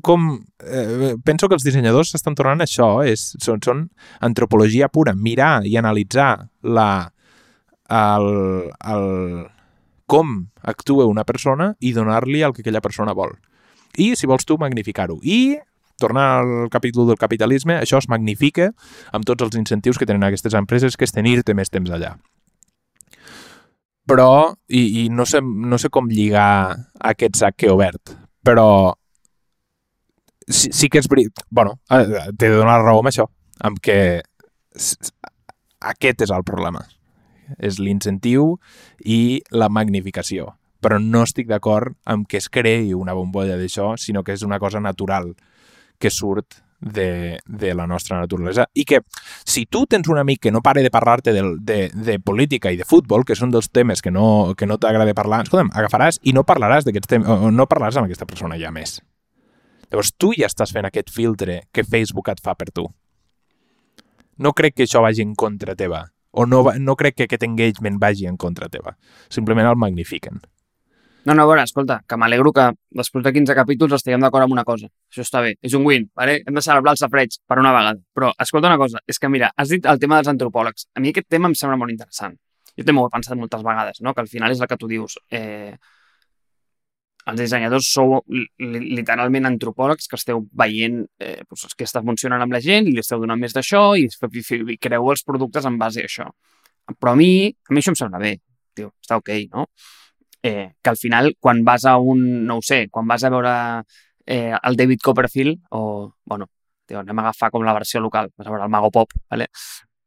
com 0.05 0.29
eh, 0.61 1.15
penso 1.25 1.49
que 1.49 1.57
els 1.57 1.65
dissenyadors 1.65 2.13
estan 2.15 2.37
tornant 2.37 2.61
a 2.61 2.69
això, 2.69 2.89
és, 3.07 3.31
són, 3.41 3.63
són 3.65 3.87
antropologia 4.21 4.91
pura, 4.93 5.15
mirar 5.15 5.65
i 5.65 5.73
analitzar 5.81 6.51
la, 6.61 7.14
el, 7.89 8.71
el, 8.85 9.47
com 10.05 10.35
actua 10.61 11.07
una 11.09 11.25
persona 11.25 11.73
i 11.79 11.93
donar-li 11.93 12.41
el 12.45 12.53
que 12.53 12.63
aquella 12.63 12.81
persona 12.81 13.13
vol. 13.13 13.35
I, 13.97 14.13
si 14.15 14.27
vols 14.27 14.45
tu, 14.45 14.57
magnificar-ho. 14.59 15.17
I, 15.23 15.57
tornant 16.01 16.41
al 16.41 16.69
capítol 16.71 17.07
del 17.07 17.19
capitalisme, 17.19 17.77
això 17.79 18.01
es 18.01 18.09
magnifica 18.11 18.71
amb 19.15 19.27
tots 19.27 19.45
els 19.45 19.55
incentius 19.59 19.99
que 19.99 20.07
tenen 20.07 20.25
aquestes 20.27 20.57
empreses, 20.57 20.97
que 20.97 21.07
és 21.07 21.15
tenir-te 21.15 21.55
més 21.55 21.71
temps 21.71 21.91
allà. 21.91 22.15
Però, 24.05 24.53
i, 24.67 25.05
i 25.05 25.07
no, 25.09 25.25
sé, 25.25 25.41
no 25.41 25.79
sé 25.81 25.89
com 25.89 26.11
lligar 26.11 26.75
aquest 27.09 27.39
sac 27.39 27.55
que 27.57 27.69
he 27.69 27.73
obert, 27.73 28.13
però 28.45 28.93
sí, 30.45 30.69
sí 30.69 30.91
que 30.93 31.01
és 31.01 31.09
veritat... 31.09 31.47
bueno, 31.49 31.79
eh, 31.89 32.29
t'he 32.37 32.51
de 32.51 32.59
donar 32.59 32.83
raó 32.83 33.01
amb 33.01 33.09
això, 33.09 33.25
amb 33.65 33.81
que 33.81 33.97
aquest 35.95 36.21
és 36.27 36.35
el 36.35 36.45
problema 36.45 36.83
és 37.57 37.79
l'incentiu 37.79 38.55
i 39.03 39.41
la 39.51 39.69
magnificació. 39.69 40.53
Però 40.81 40.99
no 41.01 41.23
estic 41.25 41.47
d'acord 41.49 41.95
amb 42.05 42.27
que 42.29 42.37
es 42.37 42.49
creï 42.49 42.93
una 42.93 43.15
bombolla 43.17 43.57
d'això, 43.57 43.95
sinó 43.97 44.23
que 44.23 44.35
és 44.35 44.43
una 44.45 44.59
cosa 44.59 44.79
natural 44.79 45.33
que 45.97 46.11
surt 46.11 46.61
de, 46.85 47.39
de 47.47 47.73
la 47.73 47.87
nostra 47.87 48.19
naturalesa 48.19 48.67
i 48.73 48.83
que 48.85 49.01
si 49.43 49.65
tu 49.65 49.85
tens 49.87 50.07
un 50.11 50.19
amic 50.19 50.41
que 50.43 50.51
no 50.51 50.61
pare 50.61 50.83
de 50.83 50.91
parlar-te 50.91 51.33
de, 51.33 51.43
de, 51.59 51.89
de 51.89 52.19
política 52.19 52.71
i 52.71 52.77
de 52.77 52.85
futbol, 52.85 53.25
que 53.25 53.35
són 53.35 53.51
dels 53.51 53.71
temes 53.71 54.03
que 54.05 54.11
no, 54.11 54.53
que 54.57 54.67
no 54.69 54.77
t'agrada 54.77 55.15
parlar, 55.17 55.43
escolta'm, 55.45 55.71
agafaràs 55.73 56.19
i 56.23 56.35
no 56.35 56.45
parlaràs 56.45 56.85
d'aquests 56.85 57.09
temes, 57.09 57.47
no 57.51 57.67
parlaràs 57.71 57.97
amb 57.97 58.09
aquesta 58.09 58.29
persona 58.29 58.59
ja 58.61 58.71
més. 58.71 58.99
Llavors 59.89 60.13
tu 60.17 60.33
ja 60.37 60.49
estàs 60.49 60.73
fent 60.73 60.85
aquest 60.85 61.09
filtre 61.13 61.63
que 61.71 61.85
Facebook 61.85 62.29
et 62.33 62.41
fa 62.43 62.55
per 62.57 62.71
tu. 62.73 62.85
No 64.37 64.51
crec 64.53 64.75
que 64.75 64.85
això 64.85 65.01
vagi 65.01 65.23
en 65.23 65.33
contra 65.33 65.77
teva 65.79 66.03
o 66.35 66.45
no, 66.45 66.61
no 66.79 66.95
crec 66.99 67.15
que 67.15 67.29
aquest 67.29 67.45
engagement 67.47 67.97
vagi 68.01 68.27
en 68.27 68.35
contra 68.37 68.67
teva. 68.69 68.97
Simplement 69.31 69.69
el 69.71 69.79
magnifiquen. 69.79 70.41
No, 71.25 71.33
no, 71.33 71.41
a 71.41 71.49
veure, 71.49 71.63
escolta, 71.65 71.95
que 72.05 72.17
m'alegro 72.21 72.51
que 72.53 72.67
després 72.99 73.23
de 73.25 73.31
15 73.33 73.55
capítols 73.57 73.95
estiguem 73.97 74.21
d'acord 74.21 74.45
amb 74.45 74.53
una 74.53 74.63
cosa. 74.67 74.91
Això 75.09 75.23
està 75.23 75.41
bé, 75.41 75.55
és 75.65 75.73
un 75.73 75.85
win, 75.87 76.05
vale? 76.13 76.35
hem 76.45 76.59
de 76.59 76.61
celebrar 76.61 76.93
els 76.93 77.01
safreig 77.01 77.39
per 77.49 77.57
una 77.57 77.71
vegada. 77.73 77.97
Però, 78.13 78.29
escolta 78.45 78.69
una 78.69 78.77
cosa, 78.77 79.01
és 79.09 79.17
que 79.17 79.31
mira, 79.33 79.49
has 79.57 79.73
dit 79.73 79.87
el 79.89 80.01
tema 80.03 80.19
dels 80.19 80.29
antropòlegs. 80.35 80.85
A 80.93 81.01
mi 81.01 81.15
aquest 81.15 81.25
tema 81.33 81.49
em 81.49 81.55
sembla 81.57 81.79
molt 81.81 81.95
interessant. 81.95 82.37
Jo 82.77 82.85
també 82.85 83.01
ho 83.01 83.07
he 83.09 83.13
pensat 83.15 83.39
moltes 83.39 83.63
vegades, 83.65 84.03
no? 84.05 84.13
que 84.13 84.21
al 84.21 84.29
final 84.29 84.53
és 84.53 84.61
el 84.61 84.69
que 84.69 84.77
tu 84.77 84.91
dius. 84.91 85.17
Eh, 85.31 85.73
els 87.31 87.41
dissenyadors 87.41 87.87
sou 87.89 88.19
literalment 88.59 89.49
antropòlegs 89.49 90.09
que 90.09 90.17
esteu 90.19 90.43
veient 90.53 91.01
eh, 91.19 91.39
doncs, 91.49 91.73
què 91.77 91.87
està 91.87 92.03
funcionant 92.05 92.43
amb 92.45 92.53
la 92.53 92.61
gent 92.61 92.89
i 92.89 92.93
li 92.93 93.01
esteu 93.01 93.21
donant 93.21 93.41
més 93.41 93.55
d'això 93.55 93.85
i, 93.97 94.05
i 94.05 94.77
creu 94.81 95.11
els 95.11 95.25
productes 95.25 95.65
en 95.65 95.79
base 95.81 96.03
a 96.03 96.09
això. 96.09 96.27
Però 96.99 97.15
a 97.15 97.19
mi, 97.19 97.49
a 97.49 97.73
mi 97.73 97.81
això 97.81 97.95
em 97.95 97.97
sembla 97.97 98.21
bé, 98.21 98.35
tio, 98.77 98.91
està 99.01 99.17
ok, 99.21 99.31
no? 99.55 99.65
Eh, 100.45 100.67
que 100.77 100.91
al 100.91 100.99
final, 101.01 101.31
quan 101.41 101.63
vas 101.65 101.87
a 101.89 101.95
un, 101.97 102.21
no 102.45 102.59
ho 102.59 102.65
sé, 102.65 102.85
quan 102.93 103.07
vas 103.09 103.25
a 103.25 103.31
veure 103.33 103.55
eh, 104.27 104.53
el 104.53 104.77
David 104.77 105.01
Copperfield, 105.01 105.63
o, 105.73 106.13
bueno, 106.29 106.51
tio, 106.85 107.01
anem 107.01 107.23
a 107.23 107.27
agafar 107.29 107.49
com 107.55 107.65
la 107.65 107.73
versió 107.73 108.03
local, 108.03 108.29
vas 108.37 108.45
a 108.45 108.53
veure 108.53 108.69
el 108.69 108.69
Mago 108.69 108.91
Pop, 108.93 109.17
¿vale? 109.31 109.49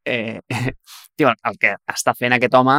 eh, 0.09 0.41
tio, 1.17 1.33
el 1.33 1.59
que 1.61 1.75
està 1.93 2.15
fent 2.17 2.35
aquest 2.37 2.55
home 2.59 2.79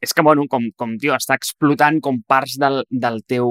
és 0.00 0.14
que, 0.14 0.22
bueno, 0.22 0.46
com, 0.50 0.68
com 0.78 0.96
tio, 1.00 1.14
està 1.16 1.36
explotant 1.38 2.00
com 2.04 2.20
parts 2.26 2.58
del, 2.60 2.82
del 2.90 3.22
teu 3.26 3.48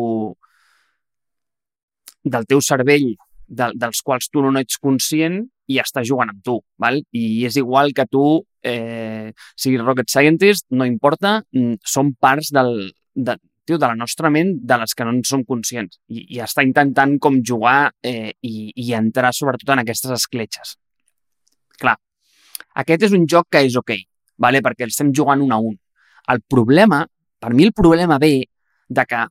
del 2.27 2.45
teu 2.47 2.61
cervell 2.63 3.13
de, 3.47 3.69
dels 3.75 4.01
quals 4.03 4.27
tu 4.31 4.43
no 4.43 4.51
ets 4.59 4.79
conscient 4.83 5.41
i 5.67 5.79
està 5.83 6.03
jugant 6.07 6.31
amb 6.31 6.43
tu, 6.43 6.57
val? 6.79 7.01
I 7.15 7.45
és 7.47 7.57
igual 7.59 7.93
que 7.95 8.07
tu 8.07 8.23
eh, 8.63 9.31
siguis 9.55 9.83
rocket 9.83 10.11
scientist, 10.11 10.67
no 10.71 10.87
importa, 10.87 11.41
mm, 11.55 11.79
són 11.83 12.13
parts 12.19 12.51
del, 12.55 12.91
de, 13.15 13.37
tio, 13.67 13.77
de 13.77 13.87
la 13.87 13.95
nostra 13.95 14.31
ment 14.31 14.53
de 14.63 14.79
les 14.81 14.95
que 14.95 15.07
no 15.07 15.13
en 15.15 15.23
som 15.27 15.43
conscients 15.47 15.99
i, 16.07 16.23
i 16.37 16.41
està 16.43 16.63
intentant 16.65 17.17
com 17.23 17.41
jugar 17.43 17.91
eh, 18.03 18.33
i, 18.41 18.71
i 18.75 18.93
entrar 18.95 19.33
sobretot 19.35 19.75
en 19.75 19.83
aquestes 19.83 20.13
escletxes. 20.15 20.77
Clar, 21.77 21.97
aquest 22.83 23.09
és 23.09 23.17
un 23.17 23.27
joc 23.29 23.49
que 23.51 23.65
és 23.67 23.75
ok, 23.77 23.93
vale? 24.39 24.63
perquè 24.63 24.87
estem 24.87 25.11
jugant 25.15 25.43
un 25.43 25.51
a 25.51 25.59
un. 25.59 25.75
El 26.33 26.41
problema, 26.41 27.05
per 27.39 27.53
mi 27.53 27.63
el 27.67 27.73
problema 27.73 28.17
ve 28.19 28.49
de 28.87 29.05
que 29.05 29.25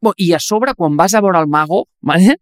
Bon, 0.00 0.14
I 0.16 0.32
a 0.32 0.38
sobre, 0.40 0.72
quan 0.74 0.94
vas 0.96 1.12
a 1.12 1.20
veure 1.20 1.42
el 1.42 1.46
mago, 1.46 1.82
vale? 2.10 2.38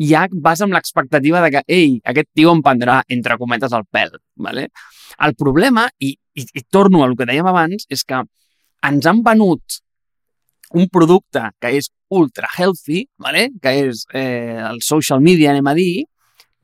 ja 0.00 0.24
vas 0.32 0.62
amb 0.64 0.72
l'expectativa 0.72 1.42
de 1.44 1.50
que, 1.52 1.62
ei, 1.68 1.98
aquest 2.08 2.30
tio 2.32 2.54
em 2.56 2.62
prendrà, 2.64 3.02
entre 3.12 3.36
cometes, 3.36 3.74
el 3.76 3.84
pèl. 3.84 4.14
Vale? 4.46 4.70
El 5.26 5.34
problema, 5.36 5.90
i, 6.00 6.14
i, 6.32 6.46
i 6.56 6.62
torno 6.72 7.02
al 7.04 7.12
que 7.18 7.28
dèiem 7.28 7.50
abans, 7.50 7.84
és 7.92 8.06
que 8.08 8.22
ens 8.88 9.08
han 9.10 9.20
venut 9.26 9.82
un 10.72 10.88
producte 10.88 11.44
que 11.60 11.74
és 11.76 11.90
ultra 12.08 12.48
healthy, 12.56 13.04
vale? 13.20 13.50
que 13.60 13.74
és 13.84 14.06
eh, 14.16 14.56
el 14.70 14.80
social 14.80 15.20
media, 15.20 15.52
anem 15.52 15.68
a 15.68 15.76
dir, 15.76 16.06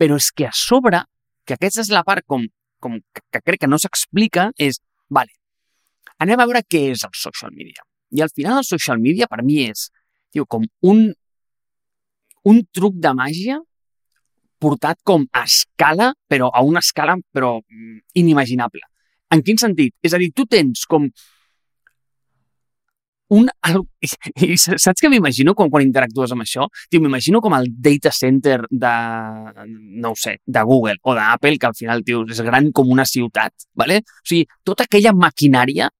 però 0.00 0.16
és 0.16 0.30
que 0.32 0.48
a 0.48 0.54
sobre, 0.56 1.02
que 1.44 1.58
aquesta 1.58 1.84
és 1.84 1.92
la 1.92 2.06
part 2.08 2.24
com, 2.24 2.46
com 2.80 2.96
que, 3.12 3.24
que 3.34 3.44
crec 3.44 3.66
que 3.66 3.70
no 3.70 3.76
s'explica, 3.80 4.48
és, 4.56 4.80
vale, 5.12 5.36
anem 6.18 6.40
a 6.40 6.48
veure 6.48 6.64
què 6.64 6.88
és 6.92 7.04
el 7.06 7.14
social 7.14 7.52
media. 7.54 7.84
I 8.14 8.24
al 8.24 8.32
final 8.34 8.60
el 8.62 8.68
social 8.68 9.00
media 9.00 9.28
per 9.28 9.42
mi 9.44 9.62
és 9.68 9.88
tio, 10.32 10.46
com 10.46 10.64
un, 10.82 11.08
un 12.48 12.60
truc 12.72 12.96
de 13.00 13.12
màgia 13.16 13.58
portat 14.58 14.98
com 15.06 15.24
a 15.32 15.44
escala, 15.46 16.12
però 16.28 16.50
a 16.50 16.62
una 16.66 16.82
escala 16.82 17.16
però 17.32 17.58
mm, 17.60 17.98
inimaginable. 18.18 18.84
En 19.34 19.44
quin 19.44 19.60
sentit? 19.60 19.94
És 20.02 20.14
a 20.16 20.20
dir, 20.20 20.32
tu 20.34 20.48
tens 20.50 20.86
com 20.88 21.06
un... 23.36 23.48
I 24.48 24.56
saps 24.56 25.02
què 25.02 25.10
m'imagino 25.12 25.54
quan, 25.56 25.70
quan 25.72 25.84
interactues 25.84 26.32
amb 26.34 26.44
això? 26.46 26.66
M'imagino 26.96 27.42
com 27.44 27.54
el 27.58 27.68
data 27.84 28.12
center 28.14 28.62
de, 28.70 28.94
no 30.00 30.14
sé, 30.16 30.38
de 30.46 30.64
Google 30.64 30.96
o 31.02 31.14
d'Apple, 31.18 31.58
que 31.60 31.68
al 31.68 31.76
final, 31.78 32.02
tio, 32.06 32.24
és 32.28 32.40
gran 32.46 32.72
com 32.72 32.90
una 32.90 33.06
ciutat, 33.08 33.68
¿vale? 33.78 34.00
O 34.00 34.26
sigui, 34.26 34.48
tota 34.66 34.88
aquella 34.88 35.12
maquinària 35.16 35.90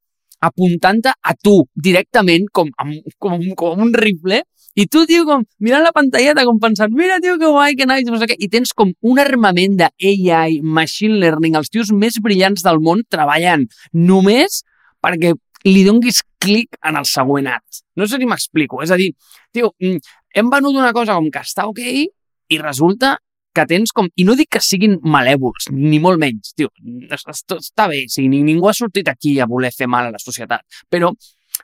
apuntant-te 0.44 1.12
a 1.12 1.34
tu 1.34 1.62
directament 1.74 2.46
com, 2.54 2.70
amb, 2.78 3.00
com, 3.18 3.42
com 3.58 3.82
un 3.82 3.92
rifle 3.96 4.42
i 4.78 4.86
tu, 4.86 5.02
tio, 5.10 5.24
com 5.26 5.42
mirant 5.64 5.82
la 5.82 5.90
pantalleta, 5.94 6.44
com 6.46 6.60
pensant, 6.62 6.92
mira, 6.94 7.16
tio, 7.22 7.34
que 7.40 7.48
guai, 7.50 7.74
que 7.74 7.86
nice, 7.88 8.06
no 8.12 8.20
sé 8.20 8.28
què, 8.30 8.36
i 8.38 8.46
tens 8.52 8.70
com 8.78 8.92
un 9.02 9.18
armament 9.18 9.74
de 9.80 9.88
AI, 9.90 10.60
machine 10.62 11.18
learning, 11.18 11.56
els 11.58 11.72
tios 11.74 11.90
més 11.90 12.20
brillants 12.22 12.62
del 12.62 12.78
món 12.84 13.02
treballant 13.10 13.66
només 13.90 14.62
perquè 15.02 15.34
li 15.66 15.82
donguis 15.86 16.22
clic 16.38 16.78
en 16.86 17.00
el 17.00 17.08
següent 17.10 17.50
ad. 17.50 17.82
No 17.98 18.06
sé 18.06 18.20
si 18.20 18.28
m'explico. 18.30 18.78
És 18.84 18.92
a 18.94 18.98
dir, 19.00 19.10
tio, 19.54 19.72
mm, 19.82 19.98
hem 20.38 20.50
venut 20.52 20.78
una 20.78 20.92
cosa 20.94 21.18
com 21.18 21.26
que 21.34 21.42
està 21.42 21.66
ok 21.66 21.82
i 21.82 22.60
resulta 22.62 23.16
que 23.58 23.66
tens 23.70 23.92
com... 23.94 24.08
I 24.16 24.26
no 24.28 24.36
dic 24.38 24.52
que 24.56 24.62
siguin 24.64 24.98
malèvols, 25.02 25.68
ni 25.74 26.00
molt 26.02 26.20
menys, 26.22 26.54
tio. 26.58 26.70
Està 27.18 27.88
bé, 27.90 28.04
sí, 28.12 28.28
ningú 28.30 28.70
ha 28.70 28.76
sortit 28.76 29.10
aquí 29.10 29.38
a 29.40 29.48
voler 29.50 29.72
fer 29.74 29.90
mal 29.90 30.08
a 30.08 30.14
la 30.14 30.22
societat, 30.22 30.64
però 30.90 31.12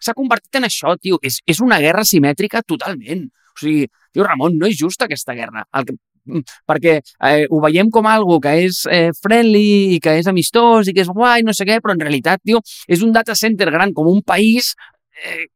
s'ha 0.00 0.16
convertit 0.16 0.60
en 0.60 0.68
això, 0.68 0.96
tio. 1.00 1.20
És, 1.22 1.40
és 1.46 1.62
una 1.64 1.80
guerra 1.82 2.04
simètrica 2.08 2.64
totalment. 2.66 3.28
O 3.54 3.60
sigui, 3.60 3.86
tio, 4.12 4.26
Ramon, 4.26 4.58
no 4.58 4.70
és 4.70 4.78
justa 4.80 5.06
aquesta 5.08 5.36
guerra. 5.38 5.64
El 5.78 5.86
que, 5.88 5.96
mm, 6.26 6.56
perquè 6.70 6.96
eh, 7.00 7.46
ho 7.48 7.60
veiem 7.62 7.90
com 7.94 8.08
algo 8.10 8.40
que 8.42 8.56
és 8.66 8.82
eh, 8.90 9.10
friendly 9.22 9.94
i 9.96 10.00
que 10.02 10.18
és 10.20 10.30
amistós 10.30 10.90
i 10.90 10.96
que 10.96 11.04
és 11.04 11.12
guai, 11.12 11.46
no 11.46 11.54
sé 11.54 11.66
què, 11.68 11.78
però 11.82 11.94
en 11.94 12.02
realitat, 12.02 12.42
tio, 12.44 12.62
és 12.88 13.06
un 13.06 13.14
data 13.14 13.38
center 13.38 13.70
gran 13.70 13.94
com 13.94 14.10
un 14.10 14.22
país 14.26 14.74
eh, 15.22 15.46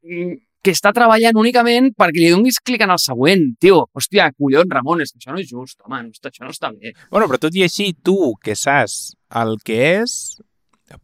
que 0.69 0.75
està 0.77 0.93
treballant 0.93 1.39
únicament 1.41 1.89
perquè 1.97 2.21
li 2.21 2.33
donis 2.35 2.59
clic 2.61 2.83
en 2.85 2.93
el 2.93 3.01
següent, 3.01 3.47
tio. 3.63 3.87
Hòstia, 3.97 4.29
collons, 4.37 4.69
Ramon, 4.75 5.01
és 5.05 5.15
que 5.15 5.23
això 5.23 5.33
no 5.33 5.41
és 5.41 5.49
just, 5.49 5.79
home, 5.87 6.03
això 6.13 6.45
no 6.45 6.53
està 6.53 6.71
bé. 6.75 6.93
Bueno, 7.09 7.29
però 7.31 7.41
tot 7.41 7.57
i 7.57 7.65
així, 7.65 7.95
tu, 8.05 8.35
que 8.45 8.57
saps 8.59 9.15
el 9.41 9.57
que 9.65 9.79
és, 10.03 10.13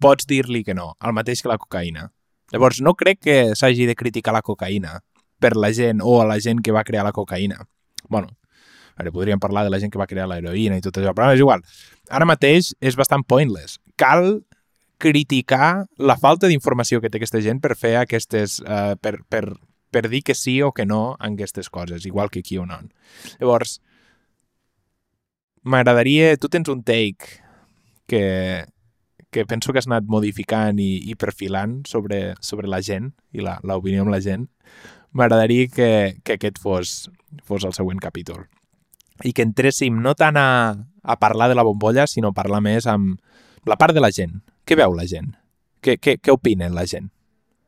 pots 0.04 0.28
dir-li 0.28 0.60
que 0.66 0.76
no, 0.76 0.92
el 1.00 1.16
mateix 1.16 1.40
que 1.40 1.48
la 1.48 1.58
cocaïna. 1.60 2.10
Llavors, 2.52 2.82
no 2.84 2.92
crec 2.98 3.22
que 3.24 3.36
s'hagi 3.56 3.88
de 3.88 3.96
criticar 3.96 4.34
la 4.36 4.44
cocaïna 4.44 4.98
per 5.40 5.54
la 5.56 5.72
gent 5.72 6.04
o 6.04 6.20
a 6.20 6.28
la 6.28 6.36
gent 6.44 6.60
que 6.64 6.74
va 6.76 6.84
crear 6.84 7.06
la 7.06 7.16
cocaïna. 7.16 7.64
bueno, 8.12 8.28
veure, 8.98 9.12
podríem 9.12 9.40
parlar 9.40 9.64
de 9.64 9.70
la 9.72 9.80
gent 9.80 9.90
que 9.90 9.98
va 9.98 10.06
crear 10.06 10.28
l'heroïna 10.28 10.76
i 10.76 10.82
tot 10.84 10.98
això, 11.00 11.14
però 11.16 11.32
és 11.32 11.40
igual. 11.40 11.64
Ara 12.12 12.28
mateix 12.28 12.74
és 12.84 12.96
bastant 13.00 13.24
pointless. 13.24 13.78
Cal 13.96 14.44
criticar 15.04 15.86
la 16.00 16.16
falta 16.16 16.48
d'informació 16.48 17.02
que 17.02 17.10
té 17.12 17.20
aquesta 17.20 17.42
gent 17.44 17.60
per 17.60 17.76
fer 17.76 17.96
aquestes... 18.00 18.60
Uh, 18.64 18.96
per, 19.00 19.18
per, 19.28 19.44
per 19.94 20.08
dir 20.10 20.24
que 20.26 20.34
sí 20.34 20.56
o 20.64 20.72
que 20.74 20.86
no 20.88 21.14
en 21.20 21.36
aquestes 21.36 21.68
coses, 21.70 22.06
igual 22.08 22.30
que 22.32 22.40
aquí 22.42 22.56
o 22.58 22.64
no. 22.66 22.80
Llavors, 23.38 23.78
m'agradaria... 25.62 26.34
Tu 26.40 26.50
tens 26.50 26.70
un 26.72 26.82
take 26.82 27.42
que, 28.10 28.24
que 29.30 29.44
penso 29.46 29.72
que 29.72 29.82
has 29.82 29.90
anat 29.90 30.08
modificant 30.08 30.80
i, 30.82 31.04
i 31.10 31.18
perfilant 31.20 31.82
sobre, 31.90 32.34
sobre 32.40 32.70
la 32.70 32.80
gent 32.82 33.12
i 33.36 33.44
l'opinió 33.44 34.06
amb 34.06 34.14
la 34.14 34.22
gent. 34.24 34.48
M'agradaria 35.14 35.68
que, 35.70 35.90
que 36.24 36.38
aquest 36.38 36.58
fos, 36.62 36.96
fos 37.44 37.68
el 37.68 37.76
següent 37.76 38.00
capítol. 38.02 38.48
I 39.22 39.30
que 39.36 39.44
entréssim 39.46 40.00
no 40.02 40.16
tant 40.18 40.40
a, 40.40 40.48
a 41.04 41.20
parlar 41.20 41.52
de 41.52 41.60
la 41.60 41.62
bombolla, 41.66 42.08
sinó 42.10 42.32
parlar 42.34 42.64
més 42.64 42.88
amb 42.90 43.20
la 43.68 43.78
part 43.80 43.94
de 43.94 44.02
la 44.02 44.10
gent, 44.12 44.40
què 44.64 44.78
veu 44.80 44.94
la 44.96 45.06
gent? 45.10 45.32
Què, 45.84 45.98
què, 46.00 46.18
què 46.22 46.32
opinen 46.32 46.74
la 46.76 46.86
gent? 46.88 47.10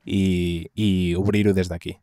I, 0.07 0.67
i 0.75 0.89
obrir-ho 1.19 1.55
des 1.57 1.69
d'aquí. 1.69 1.97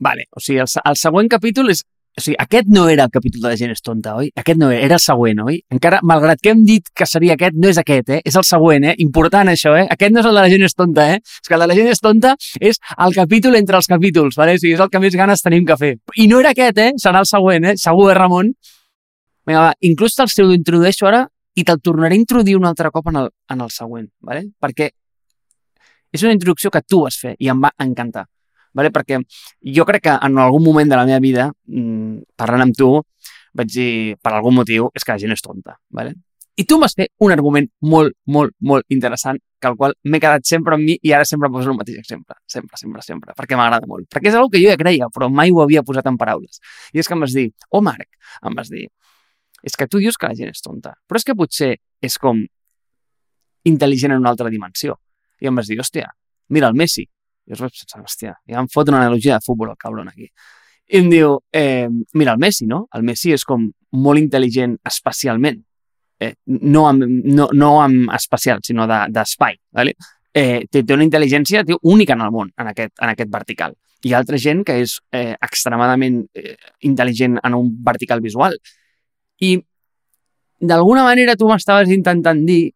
Vale, 0.00 0.26
o 0.34 0.40
sigui, 0.42 0.62
el, 0.64 0.70
el 0.90 0.96
següent 1.00 1.30
capítol 1.30 1.70
és... 1.74 1.84
O 2.14 2.22
sigui, 2.22 2.36
aquest 2.38 2.68
no 2.70 2.84
era 2.86 3.08
el 3.08 3.10
capítol 3.10 3.42
de 3.42 3.50
la 3.50 3.56
gent 3.58 3.72
és 3.74 3.82
tonta, 3.82 4.12
oi? 4.14 4.28
Aquest 4.38 4.58
no 4.60 4.68
era, 4.70 4.84
era 4.86 4.98
el 5.00 5.02
següent, 5.02 5.40
oi? 5.42 5.56
Encara, 5.74 5.98
malgrat 6.06 6.38
que 6.42 6.52
hem 6.52 6.60
dit 6.66 6.86
que 6.94 7.08
seria 7.10 7.34
aquest, 7.34 7.56
no 7.58 7.66
és 7.72 7.80
aquest, 7.80 8.12
eh? 8.14 8.20
És 8.22 8.38
el 8.38 8.46
següent, 8.46 8.86
eh? 8.86 8.94
Important 9.02 9.50
això, 9.50 9.72
eh? 9.74 9.88
Aquest 9.90 10.14
no 10.14 10.22
és 10.22 10.28
el 10.30 10.38
de 10.38 10.44
la 10.44 10.52
gent 10.52 10.62
és 10.62 10.78
tonta, 10.78 11.08
eh? 11.16 11.18
És 11.26 11.50
que 11.50 11.58
el 11.58 11.64
de 11.64 11.68
la 11.72 11.78
gent 11.80 11.90
és 11.90 12.02
tonta 12.04 12.36
és 12.70 12.78
el 13.06 13.18
capítol 13.18 13.58
entre 13.58 13.80
els 13.82 13.90
capítols, 13.90 14.38
vale? 14.38 14.54
O 14.54 14.62
sigui, 14.62 14.76
és 14.78 14.84
el 14.86 14.92
que 14.94 15.02
més 15.02 15.18
ganes 15.18 15.42
tenim 15.42 15.66
que 15.66 15.78
fer. 15.80 15.92
I 16.14 16.28
no 16.30 16.38
era 16.44 16.54
aquest, 16.54 16.78
eh? 16.78 16.92
Serà 17.02 17.24
el 17.24 17.26
següent, 17.26 17.66
eh? 17.72 17.74
Segur, 17.82 18.12
eh, 18.12 18.16
Ramon? 18.20 18.54
Vinga, 19.44 19.66
va, 19.66 19.74
inclús 19.82 20.14
te'l 20.14 20.54
introdueixo 20.54 21.10
ara 21.10 21.26
i 21.54 21.64
te'l 21.64 21.80
tornaré 21.80 22.16
a 22.16 22.22
introduir 22.22 22.56
un 22.58 22.66
altre 22.66 22.90
cop 22.90 23.08
en 23.12 23.22
el, 23.22 23.30
en 23.50 23.60
el 23.60 23.70
següent, 23.70 24.08
¿vale? 24.20 24.48
perquè 24.60 24.90
és 26.14 26.22
una 26.22 26.34
introducció 26.34 26.70
que 26.70 26.82
tu 26.82 27.02
vas 27.04 27.18
fer 27.18 27.34
i 27.38 27.50
em 27.50 27.62
va 27.62 27.72
encantar. 27.82 28.26
¿vale? 28.74 28.90
Perquè 28.90 29.20
jo 29.76 29.86
crec 29.86 30.02
que 30.08 30.14
en 30.14 30.38
algun 30.38 30.62
moment 30.64 30.90
de 30.90 30.98
la 30.98 31.06
meva 31.06 31.22
vida, 31.22 31.48
mmm, 31.70 32.22
parlant 32.36 32.66
amb 32.66 32.76
tu, 32.78 32.90
vaig 33.54 33.70
dir, 33.70 33.90
per 34.22 34.34
algun 34.34 34.54
motiu, 34.58 34.90
és 34.94 35.04
que 35.04 35.14
la 35.14 35.22
gent 35.22 35.34
és 35.34 35.42
tonta. 35.42 35.78
¿vale? 35.90 36.14
I 36.56 36.66
tu 36.70 36.78
m'has 36.78 36.94
fet 36.94 37.10
un 37.26 37.32
argument 37.34 37.66
molt, 37.82 38.14
molt, 38.30 38.54
molt 38.60 38.86
interessant, 38.94 39.40
que 39.58 39.70
al 39.70 39.78
qual 39.78 39.94
m'he 40.04 40.20
quedat 40.22 40.44
sempre 40.46 40.76
amb 40.76 40.86
mi 40.86 40.94
i 41.02 41.14
ara 41.16 41.26
sempre 41.26 41.50
poso 41.50 41.72
el 41.72 41.78
mateix 41.78 41.98
exemple. 41.98 42.36
Sempre, 42.46 42.78
sempre, 42.78 43.02
sempre. 43.02 43.34
Perquè 43.38 43.58
m'agrada 43.58 43.88
molt. 43.90 44.06
Perquè 44.12 44.30
és 44.30 44.36
una 44.38 44.50
que 44.52 44.60
jo 44.62 44.70
ja 44.70 44.78
creia, 44.78 45.08
però 45.10 45.30
mai 45.32 45.50
ho 45.50 45.62
havia 45.64 45.82
posat 45.82 46.06
en 46.10 46.18
paraules. 46.20 46.60
I 46.92 47.02
és 47.02 47.10
que 47.10 47.16
em 47.16 47.24
vas 47.26 47.34
dir, 47.34 47.48
oh 47.70 47.82
Marc, 47.82 48.06
em 48.44 48.54
vas 48.54 48.70
dir, 48.70 48.86
és 49.64 49.76
que 49.80 49.88
tu 49.88 50.00
dius 50.02 50.18
que 50.20 50.28
la 50.28 50.36
gent 50.36 50.52
és 50.52 50.62
tonta, 50.64 50.94
però 51.08 51.20
és 51.20 51.26
que 51.26 51.36
potser 51.38 51.72
és 52.04 52.18
com 52.20 52.42
intel·ligent 53.64 54.12
en 54.12 54.20
una 54.20 54.32
altra 54.34 54.52
dimensió. 54.52 54.98
I 55.40 55.48
em 55.48 55.56
vas 55.56 55.70
dir, 55.70 55.78
hòstia, 55.80 56.10
mira 56.52 56.68
el 56.68 56.76
Messi. 56.76 57.06
I 57.44 57.52
jo 57.56 57.64
vaig 57.64 57.78
pensar, 57.80 58.02
hòstia, 58.04 58.34
ja 58.48 58.60
em 58.60 58.68
fot 58.72 58.92
una 58.92 59.00
analogia 59.02 59.38
de 59.38 59.44
futbol 59.44 59.72
el 59.72 59.80
cabron 59.80 60.10
aquí. 60.12 60.28
I 60.92 61.00
em 61.00 61.08
diu, 61.10 61.38
eh, 61.52 61.88
mira 62.14 62.36
el 62.36 62.42
Messi, 62.42 62.68
no? 62.68 62.84
El 62.94 63.04
Messi 63.08 63.32
és 63.32 63.44
com 63.48 63.70
molt 64.04 64.20
intel·ligent 64.20 64.76
espacialment. 64.84 65.62
Eh, 66.20 66.34
no, 66.46 66.84
amb, 66.88 67.08
no, 67.08 67.48
no 67.52 67.70
amb 67.82 68.12
espacial, 68.14 68.60
sinó 68.62 68.86
d'espai. 68.86 69.56
De, 69.56 69.80
vale? 69.80 69.96
eh, 70.34 70.66
té, 70.70 70.82
té 70.82 70.96
una 70.96 71.06
intel·ligència 71.06 71.64
té, 71.64 71.78
única 71.82 72.16
en 72.18 72.24
el 72.26 72.32
món, 72.34 72.50
en 72.60 72.70
aquest, 72.72 72.92
en 73.00 73.12
aquest 73.14 73.30
vertical. 73.32 73.76
Hi 74.04 74.12
ha 74.12 74.20
altra 74.20 74.38
gent 74.40 74.64
que 74.66 74.76
és 74.82 74.98
eh, 75.16 75.32
extremadament 75.46 76.24
eh, 76.36 76.56
intel·ligent 76.84 77.38
en 77.40 77.56
un 77.56 77.70
vertical 77.86 78.20
visual. 78.24 78.58
I 79.44 79.50
d'alguna 80.60 81.04
manera 81.04 81.36
tu 81.36 81.48
m'estaves 81.50 81.92
intentant 81.92 82.40
dir 82.46 82.72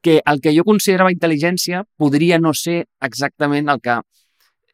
que 0.00 0.20
el 0.24 0.40
que 0.40 0.54
jo 0.56 0.64
considerava 0.64 1.12
intel·ligència 1.12 1.82
podria 2.00 2.38
no 2.40 2.54
ser 2.56 2.84
exactament 3.04 3.68
el 3.68 3.82
que 3.84 3.98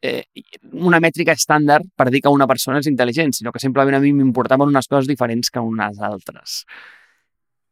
eh, 0.01 0.23
una 0.71 1.01
mètrica 1.03 1.35
estàndard 1.35 1.89
per 1.97 2.09
dir 2.13 2.21
que 2.23 2.31
una 2.31 2.47
persona 2.47 2.79
és 2.79 2.87
intel·ligent, 2.87 3.33
sinó 3.35 3.51
que 3.51 3.59
simplement 3.63 3.97
a 3.97 4.03
mi 4.03 4.13
m'importaven 4.15 4.71
unes 4.71 4.87
coses 4.87 5.09
diferents 5.09 5.51
que 5.51 5.63
unes 5.63 5.99
altres. 5.99 6.61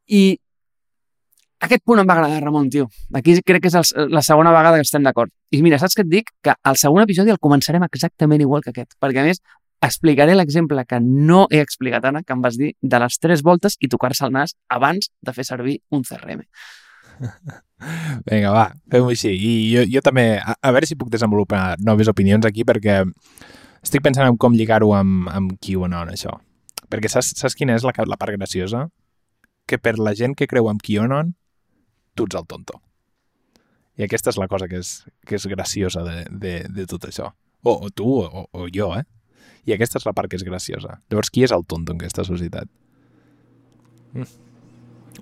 I 0.08 0.36
aquest 1.66 1.86
punt 1.88 2.02
em 2.02 2.08
va 2.10 2.18
agradar, 2.18 2.42
Ramon, 2.44 2.70
tio. 2.70 2.90
Aquí 3.16 3.38
crec 3.42 3.64
que 3.64 3.72
és 3.72 3.78
el, 3.80 4.12
la 4.12 4.22
segona 4.26 4.52
vegada 4.54 4.82
que 4.82 4.86
estem 4.86 5.06
d'acord. 5.06 5.32
I 5.56 5.62
mira, 5.66 5.80
saps 5.82 5.96
què 5.98 6.04
et 6.04 6.12
dic? 6.12 6.34
Que 6.44 6.54
el 6.70 6.78
segon 6.82 7.06
episodi 7.06 7.34
el 7.34 7.42
començarem 7.42 7.86
exactament 7.88 8.44
igual 8.44 8.66
que 8.66 8.74
aquest, 8.76 8.98
perquè 9.02 9.24
a 9.24 9.30
més 9.30 9.42
explicaré 9.90 10.36
l'exemple 10.36 10.86
que 10.88 11.00
no 11.02 11.46
he 11.52 11.62
explicat 11.64 12.06
ara, 12.06 12.24
que 12.24 12.34
em 12.36 12.42
vas 12.44 12.58
dir 12.60 12.74
de 12.82 13.00
les 13.02 13.20
tres 13.20 13.44
voltes 13.46 13.78
i 13.80 13.90
tocar-se 13.92 14.26
el 14.28 14.34
nas 14.36 14.56
abans 14.70 15.12
de 15.22 15.34
fer 15.36 15.46
servir 15.48 15.80
un 15.90 16.04
CRM. 16.08 16.44
Vinga, 18.30 18.52
va, 18.56 18.66
fem-ho 18.92 19.12
així. 19.12 19.32
I 19.34 19.54
jo, 19.74 19.86
jo 19.98 20.04
també, 20.06 20.36
a, 20.40 20.56
a 20.60 20.74
veure 20.76 20.88
si 20.90 20.98
puc 21.00 21.12
desenvolupar 21.14 21.76
noves 21.84 22.10
opinions 22.12 22.48
aquí, 22.48 22.66
perquè 22.68 23.02
estic 23.86 24.04
pensant 24.06 24.30
en 24.30 24.40
com 24.42 24.56
lligar-ho 24.56 24.92
amb, 24.98 25.30
amb 25.32 25.56
QAnon, 25.62 26.12
això. 26.14 26.38
Perquè 26.92 27.12
saps, 27.12 27.34
saps 27.40 27.58
quina 27.58 27.76
és 27.78 27.86
la, 27.86 27.94
la 28.08 28.20
part 28.22 28.36
graciosa? 28.38 28.88
Que 29.70 29.80
per 29.82 29.98
la 30.00 30.16
gent 30.18 30.36
que 30.38 30.48
creu 30.50 30.70
en 30.72 30.80
QAnon, 30.82 31.34
tu 32.16 32.28
ets 32.30 32.38
el 32.40 32.48
tonto. 32.50 32.80
I 33.96 34.06
aquesta 34.06 34.32
és 34.32 34.40
la 34.40 34.48
cosa 34.52 34.68
que 34.72 34.80
és, 34.82 34.98
que 35.28 35.38
és 35.38 35.48
graciosa 35.48 36.04
de, 36.04 36.24
de, 36.30 36.56
de 36.72 36.86
tot 36.90 37.08
això. 37.08 37.32
O, 37.66 37.74
o 37.88 37.90
tu, 37.90 38.08
o, 38.22 38.46
o 38.52 38.68
jo, 38.74 38.92
eh? 38.98 39.06
I 39.66 39.74
aquesta 39.76 40.00
és 40.02 40.06
la 40.06 40.14
part 40.18 40.30
que 40.30 40.38
és 40.40 40.46
graciosa. 40.46 41.00
Llavors, 41.10 41.32
qui 41.34 41.46
és 41.46 41.54
el 41.56 41.66
tonto 41.66 41.96
en 41.96 42.02
aquesta 42.02 42.26
societat? 42.28 42.70
Mm. 44.14 44.30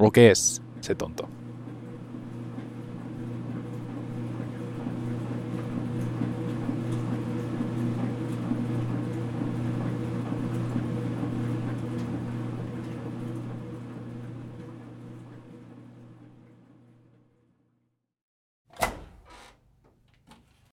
O 0.04 0.12
què 0.14 0.30
és 0.34 0.44
ser 0.84 0.98
tonto? 1.00 1.30